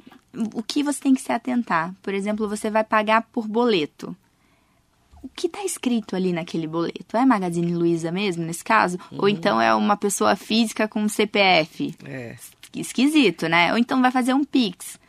o 0.53 0.63
que 0.63 0.83
você 0.83 0.99
tem 0.99 1.13
que 1.13 1.21
se 1.21 1.31
atentar? 1.31 1.93
Por 2.01 2.13
exemplo, 2.13 2.47
você 2.49 2.69
vai 2.69 2.83
pagar 2.83 3.23
por 3.31 3.47
boleto. 3.47 4.15
O 5.21 5.29
que 5.29 5.47
está 5.47 5.63
escrito 5.63 6.15
ali 6.15 6.33
naquele 6.33 6.67
boleto? 6.67 7.15
É 7.15 7.25
Magazine 7.25 7.73
Luiza 7.73 8.11
mesmo, 8.11 8.43
nesse 8.43 8.63
caso? 8.63 8.97
Uhum. 9.11 9.19
Ou 9.21 9.29
então 9.29 9.61
é 9.61 9.73
uma 9.73 9.95
pessoa 9.95 10.35
física 10.35 10.87
com 10.87 11.07
CPF? 11.07 11.95
É. 12.03 12.35
Esquisito, 12.75 13.47
né? 13.47 13.71
Ou 13.71 13.77
então 13.77 14.01
vai 14.01 14.11
fazer 14.11 14.33
um 14.33 14.43
Pix. 14.43 14.99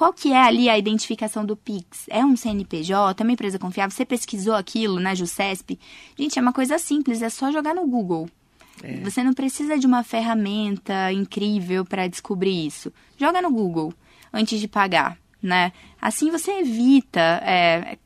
Qual 0.00 0.14
que 0.14 0.32
é 0.32 0.42
ali 0.42 0.66
a 0.66 0.78
identificação 0.78 1.44
do 1.44 1.54
Pix? 1.54 2.06
É 2.08 2.24
um 2.24 2.34
CNPJ? 2.34 3.20
É 3.20 3.22
uma 3.22 3.32
empresa 3.32 3.58
confiável? 3.58 3.94
Você 3.94 4.06
pesquisou 4.06 4.54
aquilo 4.54 4.98
na 4.98 5.14
JUSCESP? 5.14 5.78
Gente, 6.18 6.38
é 6.38 6.40
uma 6.42 6.54
coisa 6.54 6.78
simples, 6.78 7.20
é 7.20 7.28
só 7.28 7.52
jogar 7.52 7.74
no 7.74 7.86
Google. 7.86 8.26
É. 8.82 8.94
Você 9.00 9.22
não 9.22 9.34
precisa 9.34 9.78
de 9.78 9.86
uma 9.86 10.02
ferramenta 10.02 11.12
incrível 11.12 11.84
para 11.84 12.08
descobrir 12.08 12.66
isso. 12.66 12.90
Joga 13.18 13.42
no 13.42 13.50
Google 13.50 13.92
antes 14.32 14.58
de 14.58 14.66
pagar, 14.66 15.18
né? 15.42 15.70
Assim 16.00 16.30
você 16.30 16.50
evita 16.60 17.20
é, 17.44 17.98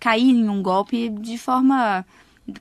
cair 0.00 0.30
em 0.30 0.48
um 0.48 0.62
golpe 0.62 1.10
de 1.10 1.36
forma 1.36 2.06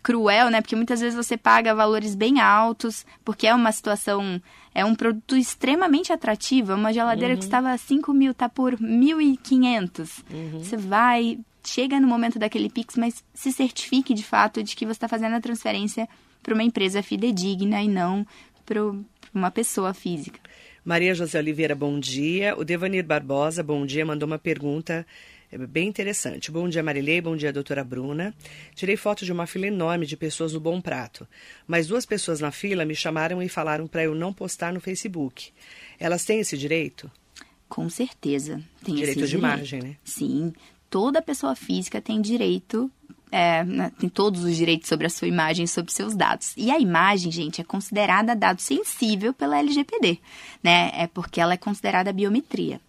cruel, 0.03 0.49
né? 0.49 0.60
Porque 0.60 0.75
muitas 0.75 0.99
vezes 0.99 1.15
você 1.15 1.38
paga 1.38 1.73
valores 1.73 2.15
bem 2.15 2.41
altos, 2.41 3.06
porque 3.23 3.47
é 3.47 3.56
uma 3.56 3.71
situação, 3.71 4.41
é 4.73 4.84
um 4.86 4.95
produto 4.95 5.36
extremamente 5.36 6.12
atrativo. 6.13 6.71
É 6.71 6.75
uma 6.75 6.93
geladeira 6.93 7.34
uhum. 7.34 7.39
que 7.39 7.45
estava 7.45 7.77
5 7.77 8.13
mil, 8.13 8.34
tá 8.34 8.47
por 8.47 8.75
1.500. 8.75 10.23
Uhum. 10.30 10.63
Você 10.63 10.77
vai, 10.77 11.39
chega 11.63 11.99
no 11.99 12.08
momento 12.08 12.39
daquele 12.39 12.69
Pix, 12.69 12.95
mas 12.95 13.23
se 13.34 13.51
certifique 13.51 14.13
de 14.13 14.23
fato 14.23 14.63
de 14.63 14.75
que 14.75 14.86
você 14.86 14.93
está 14.93 15.08
fazendo 15.08 15.36
a 15.36 15.41
transferência 15.41 16.08
para 16.41 16.53
uma 16.53 16.63
empresa 16.63 17.03
fidedigna 17.03 17.82
e 17.82 17.88
não 17.88 18.25
para 18.65 18.80
uma 19.34 19.51
pessoa 19.51 19.93
física. 19.93 20.39
Maria 20.84 21.13
José 21.13 21.38
Oliveira, 21.38 21.75
bom 21.75 21.99
dia. 21.99 22.56
O 22.58 22.63
Devanir 22.63 23.06
Barbosa, 23.06 23.62
bom 23.62 23.86
dia, 23.86 24.06
mandou 24.06 24.25
uma 24.25 24.39
pergunta 24.39 25.06
é 25.51 25.57
bem 25.57 25.88
interessante. 25.88 26.51
Bom 26.51 26.67
dia, 26.67 26.83
Marilei. 26.83 27.21
Bom 27.21 27.36
dia, 27.36 27.53
doutora 27.53 27.83
Bruna. 27.83 28.33
Tirei 28.75 28.97
foto 28.97 29.23
de 29.23 29.31
uma 29.31 29.47
fila 29.47 29.67
enorme 29.67 30.05
de 30.05 30.17
pessoas 30.17 30.53
no 30.53 30.60
Bom 30.60 30.81
Prato. 30.81 31.27
Mas 31.65 31.88
duas 31.88 32.05
pessoas 32.05 32.39
na 32.39 32.51
fila 32.51 32.83
me 32.86 32.95
chamaram 32.95 33.41
e 33.41 33.47
falaram 33.47 33.88
para 33.88 34.03
eu 34.03 34.13
não 34.13 34.33
postar 34.33 34.73
no 34.73 34.81
Facebook. 34.81 35.51
Elas 35.99 36.25
têm 36.25 36.39
esse 36.39 36.57
direito? 36.57 37.10
Com 37.69 37.89
certeza. 37.89 38.62
Tem 38.83 38.95
direito 38.95 39.19
esse 39.19 39.27
de 39.27 39.38
direito. 39.38 39.55
imagem, 39.55 39.81
né? 39.81 39.95
Sim. 40.03 40.53
Toda 40.89 41.21
pessoa 41.21 41.55
física 41.55 42.01
tem 42.01 42.21
direito 42.21 42.91
é, 43.31 43.63
né, 43.63 43.91
tem 43.99 44.10
todos 44.10 44.43
os 44.43 44.55
direitos 44.55 44.88
sobre 44.88 45.07
a 45.07 45.10
sua 45.10 45.27
imagem 45.27 45.65
e 45.65 45.67
sobre 45.67 45.91
seus 45.91 46.15
dados. 46.15 46.53
E 46.55 46.71
a 46.71 46.79
imagem, 46.79 47.31
gente, 47.31 47.62
é 47.62 47.63
considerada 47.63 48.36
dado 48.36 48.62
sensível 48.62 49.33
pela 49.33 49.60
LGPD, 49.60 50.19
né? 50.63 50.91
É 50.93 51.07
porque 51.07 51.41
ela 51.41 51.53
é 51.53 51.57
considerada 51.57 52.13
biometria. 52.13 52.79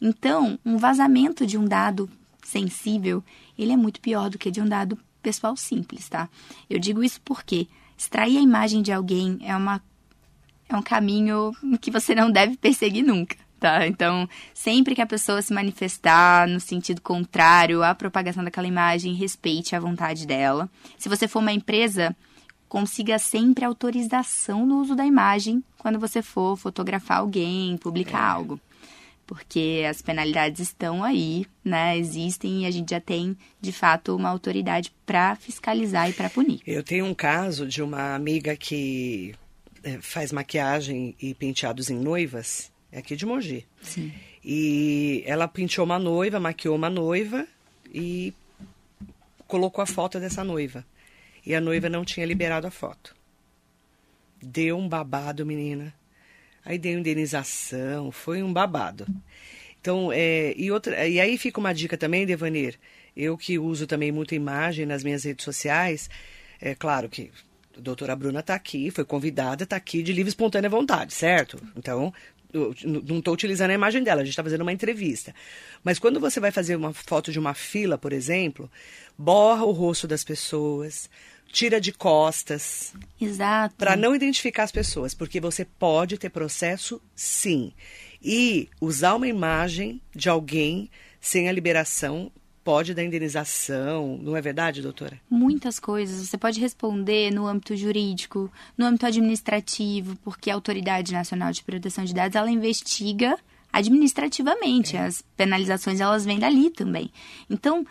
Então, 0.00 0.58
um 0.64 0.76
vazamento 0.76 1.46
de 1.46 1.56
um 1.56 1.64
dado 1.64 2.08
sensível, 2.44 3.22
ele 3.58 3.72
é 3.72 3.76
muito 3.76 4.00
pior 4.00 4.30
do 4.30 4.38
que 4.38 4.50
de 4.50 4.60
um 4.60 4.68
dado 4.68 4.98
pessoal 5.22 5.56
simples, 5.56 6.08
tá? 6.08 6.28
Eu 6.70 6.78
digo 6.78 7.02
isso 7.02 7.20
porque 7.22 7.66
extrair 7.96 8.38
a 8.38 8.42
imagem 8.42 8.82
de 8.82 8.92
alguém 8.92 9.38
é 9.42 9.56
uma 9.56 9.82
é 10.68 10.76
um 10.76 10.82
caminho 10.82 11.52
que 11.80 11.92
você 11.92 12.12
não 12.14 12.30
deve 12.30 12.56
perseguir 12.56 13.04
nunca, 13.04 13.36
tá? 13.58 13.86
Então, 13.86 14.28
sempre 14.52 14.94
que 14.94 15.02
a 15.02 15.06
pessoa 15.06 15.40
se 15.40 15.52
manifestar 15.52 16.48
no 16.48 16.58
sentido 16.58 17.00
contrário 17.00 17.84
à 17.84 17.94
propagação 17.94 18.42
daquela 18.42 18.66
imagem, 18.66 19.14
respeite 19.14 19.76
a 19.76 19.80
vontade 19.80 20.26
dela. 20.26 20.68
Se 20.98 21.08
você 21.08 21.28
for 21.28 21.38
uma 21.38 21.52
empresa, 21.52 22.16
consiga 22.68 23.16
sempre 23.18 23.64
autorização 23.64 24.66
no 24.66 24.80
uso 24.80 24.96
da 24.96 25.06
imagem 25.06 25.62
quando 25.78 26.00
você 26.00 26.20
for 26.20 26.56
fotografar 26.56 27.18
alguém, 27.18 27.76
publicar 27.76 28.18
é. 28.18 28.32
algo 28.32 28.60
porque 29.26 29.84
as 29.88 30.00
penalidades 30.00 30.60
estão 30.60 31.02
aí, 31.02 31.46
né? 31.64 31.98
Existem 31.98 32.62
e 32.62 32.66
a 32.66 32.70
gente 32.70 32.90
já 32.90 33.00
tem, 33.00 33.36
de 33.60 33.72
fato, 33.72 34.14
uma 34.14 34.28
autoridade 34.28 34.92
para 35.04 35.34
fiscalizar 35.36 36.08
e 36.08 36.12
para 36.12 36.30
punir. 36.30 36.60
Eu 36.66 36.82
tenho 36.82 37.04
um 37.04 37.14
caso 37.14 37.66
de 37.66 37.82
uma 37.82 38.14
amiga 38.14 38.56
que 38.56 39.34
é, 39.82 39.98
faz 40.00 40.32
maquiagem 40.32 41.14
e 41.20 41.34
penteados 41.34 41.90
em 41.90 41.96
noivas, 41.96 42.70
é 42.92 42.98
aqui 42.98 43.16
de 43.16 43.26
Mogi. 43.26 43.66
Sim. 43.82 44.12
E 44.44 45.24
ela 45.26 45.48
penteou 45.48 45.84
uma 45.84 45.98
noiva, 45.98 46.38
maquiou 46.38 46.76
uma 46.76 46.88
noiva 46.88 47.46
e 47.92 48.32
colocou 49.46 49.82
a 49.82 49.86
foto 49.86 50.20
dessa 50.20 50.44
noiva. 50.44 50.84
E 51.44 51.54
a 51.54 51.60
noiva 51.60 51.88
não 51.88 52.04
tinha 52.04 52.26
liberado 52.26 52.66
a 52.66 52.70
foto. 52.70 53.14
Deu 54.40 54.76
um 54.78 54.88
babado, 54.88 55.44
menina. 55.44 55.92
Aí 56.66 56.78
deu 56.78 56.98
indenização, 56.98 58.10
foi 58.10 58.42
um 58.42 58.52
babado. 58.52 59.06
Então, 59.80 60.10
é, 60.12 60.52
e, 60.56 60.68
outra, 60.72 61.06
e 61.06 61.20
aí 61.20 61.38
fica 61.38 61.60
uma 61.60 61.72
dica 61.72 61.96
também, 61.96 62.26
Devanir. 62.26 62.76
Eu 63.16 63.38
que 63.38 63.56
uso 63.56 63.86
também 63.86 64.10
muita 64.10 64.34
imagem 64.34 64.84
nas 64.84 65.04
minhas 65.04 65.22
redes 65.22 65.44
sociais, 65.44 66.10
é 66.60 66.74
claro 66.74 67.08
que 67.08 67.30
a 67.78 67.80
doutora 67.80 68.16
Bruna 68.16 68.40
está 68.40 68.56
aqui, 68.56 68.90
foi 68.90 69.04
convidada, 69.04 69.62
está 69.62 69.76
aqui 69.76 70.02
de 70.02 70.12
livre 70.12 70.28
espontânea 70.28 70.68
vontade, 70.68 71.14
certo? 71.14 71.56
Então, 71.76 72.12
não 72.52 73.18
estou 73.18 73.32
utilizando 73.32 73.70
a 73.70 73.74
imagem 73.74 74.02
dela, 74.02 74.22
a 74.22 74.24
gente 74.24 74.32
está 74.32 74.42
fazendo 74.42 74.62
uma 74.62 74.72
entrevista. 74.72 75.32
Mas 75.84 76.00
quando 76.00 76.18
você 76.18 76.40
vai 76.40 76.50
fazer 76.50 76.74
uma 76.74 76.92
foto 76.92 77.30
de 77.30 77.38
uma 77.38 77.54
fila, 77.54 77.96
por 77.96 78.12
exemplo, 78.12 78.68
borra 79.16 79.64
o 79.64 79.70
rosto 79.70 80.08
das 80.08 80.24
pessoas, 80.24 81.08
tira 81.52 81.80
de 81.80 81.92
costas. 81.92 82.92
Exato. 83.20 83.74
Para 83.76 83.96
não 83.96 84.14
identificar 84.14 84.64
as 84.64 84.72
pessoas, 84.72 85.14
porque 85.14 85.40
você 85.40 85.64
pode 85.64 86.18
ter 86.18 86.30
processo, 86.30 87.00
sim. 87.14 87.72
E 88.22 88.68
usar 88.80 89.14
uma 89.14 89.28
imagem 89.28 90.00
de 90.14 90.28
alguém 90.28 90.90
sem 91.20 91.48
a 91.48 91.52
liberação 91.52 92.30
pode 92.66 92.94
dar 92.94 93.04
indenização, 93.04 94.18
não 94.20 94.36
é 94.36 94.40
verdade, 94.40 94.82
doutora? 94.82 95.20
Muitas 95.30 95.78
coisas. 95.78 96.26
Você 96.26 96.36
pode 96.36 96.60
responder 96.60 97.30
no 97.30 97.46
âmbito 97.46 97.76
jurídico, 97.76 98.50
no 98.76 98.84
âmbito 98.84 99.06
administrativo, 99.06 100.16
porque 100.24 100.50
a 100.50 100.54
Autoridade 100.54 101.12
Nacional 101.12 101.52
de 101.52 101.62
Proteção 101.62 102.04
de 102.04 102.12
Dados, 102.12 102.34
ela 102.34 102.50
investiga 102.50 103.38
administrativamente. 103.72 104.96
É. 104.96 105.00
As 105.06 105.22
penalizações, 105.36 106.00
elas 106.00 106.24
vêm 106.24 106.40
dali 106.40 106.70
também. 106.70 107.12
Então, 107.48 107.86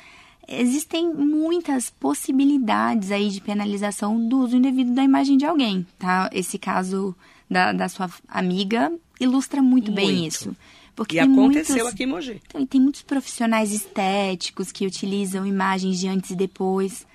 existem 0.47 1.13
muitas 1.13 1.89
possibilidades 1.89 3.11
aí 3.11 3.29
de 3.29 3.41
penalização 3.41 4.27
do 4.27 4.39
uso 4.39 4.55
indevido 4.55 4.93
da 4.93 5.03
imagem 5.03 5.37
de 5.37 5.45
alguém, 5.45 5.85
tá? 5.97 6.29
Esse 6.33 6.57
caso 6.57 7.15
da, 7.49 7.71
da 7.71 7.89
sua 7.89 8.09
amiga 8.27 8.91
ilustra 9.19 9.61
muito, 9.61 9.91
muito. 9.91 9.95
bem 9.95 10.25
isso. 10.25 10.55
Porque 10.95 11.17
e 11.17 11.19
aconteceu 11.19 11.75
muitos, 11.75 11.93
aqui 11.93 12.03
em 12.03 12.07
Mogi. 12.07 12.41
Então, 12.47 12.65
tem 12.65 12.79
muitos 12.79 13.01
profissionais 13.01 13.71
estéticos 13.71 14.71
que 14.71 14.87
utilizam 14.87 15.45
imagens 15.45 15.99
de 15.99 16.07
antes 16.07 16.31
e 16.31 16.35
depois. 16.35 17.05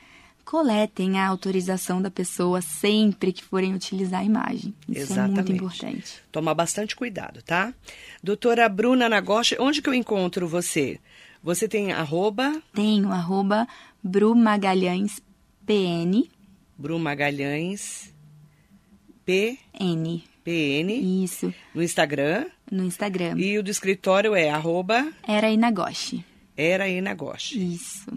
Coletem 0.44 1.18
a 1.18 1.28
autorização 1.28 2.02
da 2.02 2.10
pessoa 2.10 2.60
sempre 2.60 3.32
que 3.32 3.42
forem 3.42 3.72
utilizar 3.72 4.20
a 4.20 4.24
imagem. 4.24 4.74
Isso 4.88 5.12
Exatamente. 5.12 5.38
é 5.38 5.42
muito 5.42 5.52
importante. 5.52 6.22
Tomar 6.32 6.54
bastante 6.54 6.96
cuidado, 6.96 7.40
tá? 7.40 7.72
Doutora 8.22 8.68
Bruna 8.68 9.08
Nagoshi, 9.08 9.56
onde 9.60 9.80
que 9.80 9.88
eu 9.88 9.94
encontro 9.94 10.48
você? 10.48 10.98
Você 11.42 11.66
tem 11.66 11.90
arroba? 11.92 12.62
Tenho, 12.74 13.10
arroba 13.10 13.66
Bru 14.02 14.34
Magalhães 14.34 15.22
PN. 15.64 16.28
Magalhães 16.98 18.12
PN. 19.24 20.22
PN. 20.44 21.22
Isso. 21.24 21.54
No 21.74 21.82
Instagram? 21.82 22.46
No 22.70 22.84
Instagram. 22.84 23.38
E 23.38 23.58
o 23.58 23.62
do 23.62 23.70
escritório 23.70 24.34
é 24.34 24.50
arroba? 24.50 25.12
Era 25.26 25.50
Inagoshi. 25.50 26.24
Era 26.56 26.88
Inagoshi. 26.88 27.74
Isso. 27.74 28.12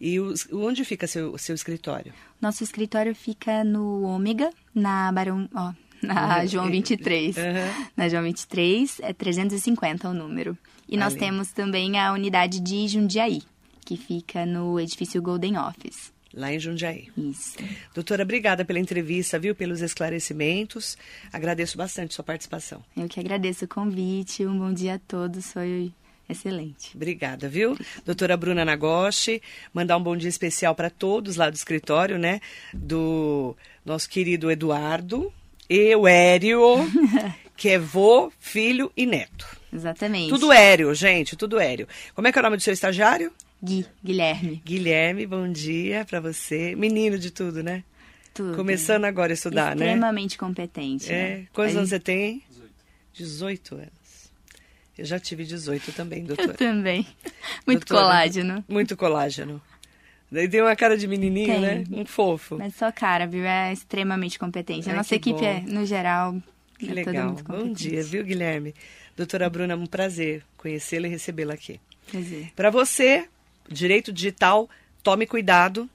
E 0.00 0.18
os, 0.20 0.48
onde 0.52 0.84
fica 0.84 1.06
seu 1.06 1.38
seu 1.38 1.54
escritório? 1.54 2.12
Nosso 2.40 2.62
escritório 2.62 3.14
fica 3.14 3.64
no 3.64 4.02
Ômega, 4.02 4.50
na 4.74 5.10
Barão, 5.10 5.48
ó, 5.54 5.72
na. 6.02 6.44
João 6.46 6.70
23. 6.70 7.36
Uhum. 7.36 7.42
Na 7.96 8.08
João 8.08 8.22
23, 8.22 9.00
é 9.00 9.12
350 9.12 10.08
o 10.08 10.14
número. 10.14 10.56
E 10.88 10.96
nós 10.96 11.14
temos 11.14 11.50
também 11.52 11.98
a 11.98 12.12
unidade 12.12 12.60
de 12.60 12.86
Jundiaí, 12.88 13.42
que 13.84 13.96
fica 13.96 14.46
no 14.46 14.78
edifício 14.78 15.20
Golden 15.20 15.58
Office. 15.58 16.12
Lá 16.36 16.52
em 16.52 16.60
Jundiaí. 16.60 17.08
Isso. 17.16 17.56
Doutora, 17.94 18.22
obrigada 18.22 18.62
pela 18.64 18.78
entrevista, 18.78 19.38
viu? 19.38 19.54
Pelos 19.54 19.80
esclarecimentos. 19.80 20.98
Agradeço 21.32 21.78
bastante 21.78 22.12
sua 22.12 22.22
participação. 22.22 22.84
Eu 22.94 23.08
que 23.08 23.18
agradeço 23.18 23.64
o 23.64 23.68
convite. 23.68 24.44
Um 24.44 24.58
bom 24.58 24.72
dia 24.72 24.96
a 24.96 24.98
todos. 24.98 25.50
Foi 25.52 25.90
excelente. 26.28 26.94
Obrigada, 26.94 27.48
viu? 27.48 27.72
Obrigada. 27.72 28.02
Doutora 28.04 28.36
Bruna 28.36 28.66
Nagoshi, 28.66 29.40
mandar 29.72 29.96
um 29.96 30.02
bom 30.02 30.14
dia 30.14 30.28
especial 30.28 30.74
para 30.74 30.90
todos 30.90 31.36
lá 31.36 31.48
do 31.48 31.54
escritório, 31.54 32.18
né? 32.18 32.40
Do 32.74 33.56
nosso 33.82 34.08
querido 34.08 34.50
Eduardo 34.50 35.32
e 35.70 35.96
o 35.96 36.06
Hério, 36.06 36.60
que 37.56 37.70
é 37.70 37.78
vô, 37.78 38.30
filho 38.38 38.92
e 38.94 39.06
neto. 39.06 39.46
Exatamente. 39.76 40.30
Tudo 40.30 40.52
Hério, 40.52 40.94
gente, 40.94 41.36
tudo 41.36 41.60
Hério. 41.60 41.86
Como 42.14 42.26
é 42.26 42.32
que 42.32 42.38
é 42.38 42.40
o 42.40 42.42
nome 42.42 42.56
do 42.56 42.62
seu 42.62 42.72
estagiário? 42.72 43.32
Gui, 43.62 43.86
Guilherme. 44.04 44.62
Guilherme, 44.64 45.26
bom 45.26 45.50
dia 45.50 46.04
para 46.04 46.20
você. 46.20 46.74
Menino 46.74 47.18
de 47.18 47.30
tudo, 47.30 47.62
né? 47.62 47.84
Tudo. 48.34 48.56
Começando 48.56 49.04
agora 49.04 49.32
a 49.32 49.34
estudar, 49.34 49.72
Extremamente 49.72 49.78
né? 49.78 49.94
Extremamente 49.94 50.38
competente. 50.38 51.12
É. 51.12 51.38
Né? 51.38 51.46
Quantos 51.52 51.76
anos 51.76 51.88
você 51.88 52.00
tem? 52.00 52.42
18. 52.50 52.72
18 53.14 53.74
anos. 53.74 54.30
Eu 54.98 55.04
já 55.04 55.18
tive 55.18 55.44
18 55.44 55.92
também, 55.92 56.24
doutora. 56.26 56.50
Eu 56.50 56.54
também. 56.54 57.06
Muito 57.66 57.86
doutora, 57.86 58.02
colágeno. 58.02 58.64
Muito 58.68 58.96
colágeno. 58.96 59.62
Daí 60.30 60.48
tem 60.48 60.60
uma 60.60 60.74
cara 60.74 60.96
de 60.96 61.06
menininho, 61.06 61.46
tem. 61.46 61.60
né? 61.60 61.84
Um 61.92 62.04
fofo. 62.04 62.58
Mas 62.58 62.74
só 62.74 62.90
cara, 62.90 63.26
viu? 63.26 63.44
É 63.44 63.72
extremamente 63.72 64.38
competente. 64.38 64.90
A 64.90 64.94
nossa 64.94 65.14
equipe, 65.14 65.44
é, 65.44 65.60
no 65.60 65.86
geral, 65.86 66.36
que 66.78 66.90
é 66.90 66.94
legal. 66.94 67.32
Bom 67.46 67.72
dia, 67.72 68.02
viu, 68.02 68.24
Guilherme? 68.24 68.74
Doutora 69.16 69.48
Bruna, 69.48 69.74
um 69.74 69.86
prazer 69.86 70.42
conhecê-la 70.58 71.06
e 71.06 71.10
recebê-la 71.10 71.54
aqui. 71.54 71.80
Prazer. 72.10 72.52
Para 72.54 72.70
você, 72.70 73.26
direito 73.68 74.12
digital, 74.12 74.68
tome 75.02 75.26
cuidado. 75.26 75.88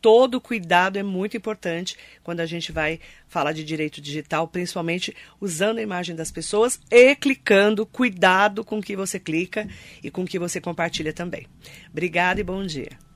Todo 0.00 0.40
cuidado 0.40 0.98
é 0.98 1.02
muito 1.04 1.36
importante 1.36 1.96
quando 2.24 2.40
a 2.40 2.46
gente 2.46 2.72
vai 2.72 2.98
falar 3.28 3.52
de 3.52 3.62
direito 3.62 4.00
digital, 4.00 4.48
principalmente 4.48 5.14
usando 5.40 5.78
a 5.78 5.82
imagem 5.82 6.16
das 6.16 6.32
pessoas 6.32 6.80
e 6.90 7.14
clicando. 7.14 7.86
Cuidado 7.86 8.64
com 8.64 8.78
o 8.78 8.82
que 8.82 8.96
você 8.96 9.20
clica 9.20 9.68
e 10.02 10.10
com 10.10 10.22
o 10.22 10.26
que 10.26 10.38
você 10.38 10.60
compartilha 10.60 11.12
também. 11.12 11.46
Obrigada 11.90 12.40
e 12.40 12.44
bom 12.44 12.64
dia. 12.64 13.07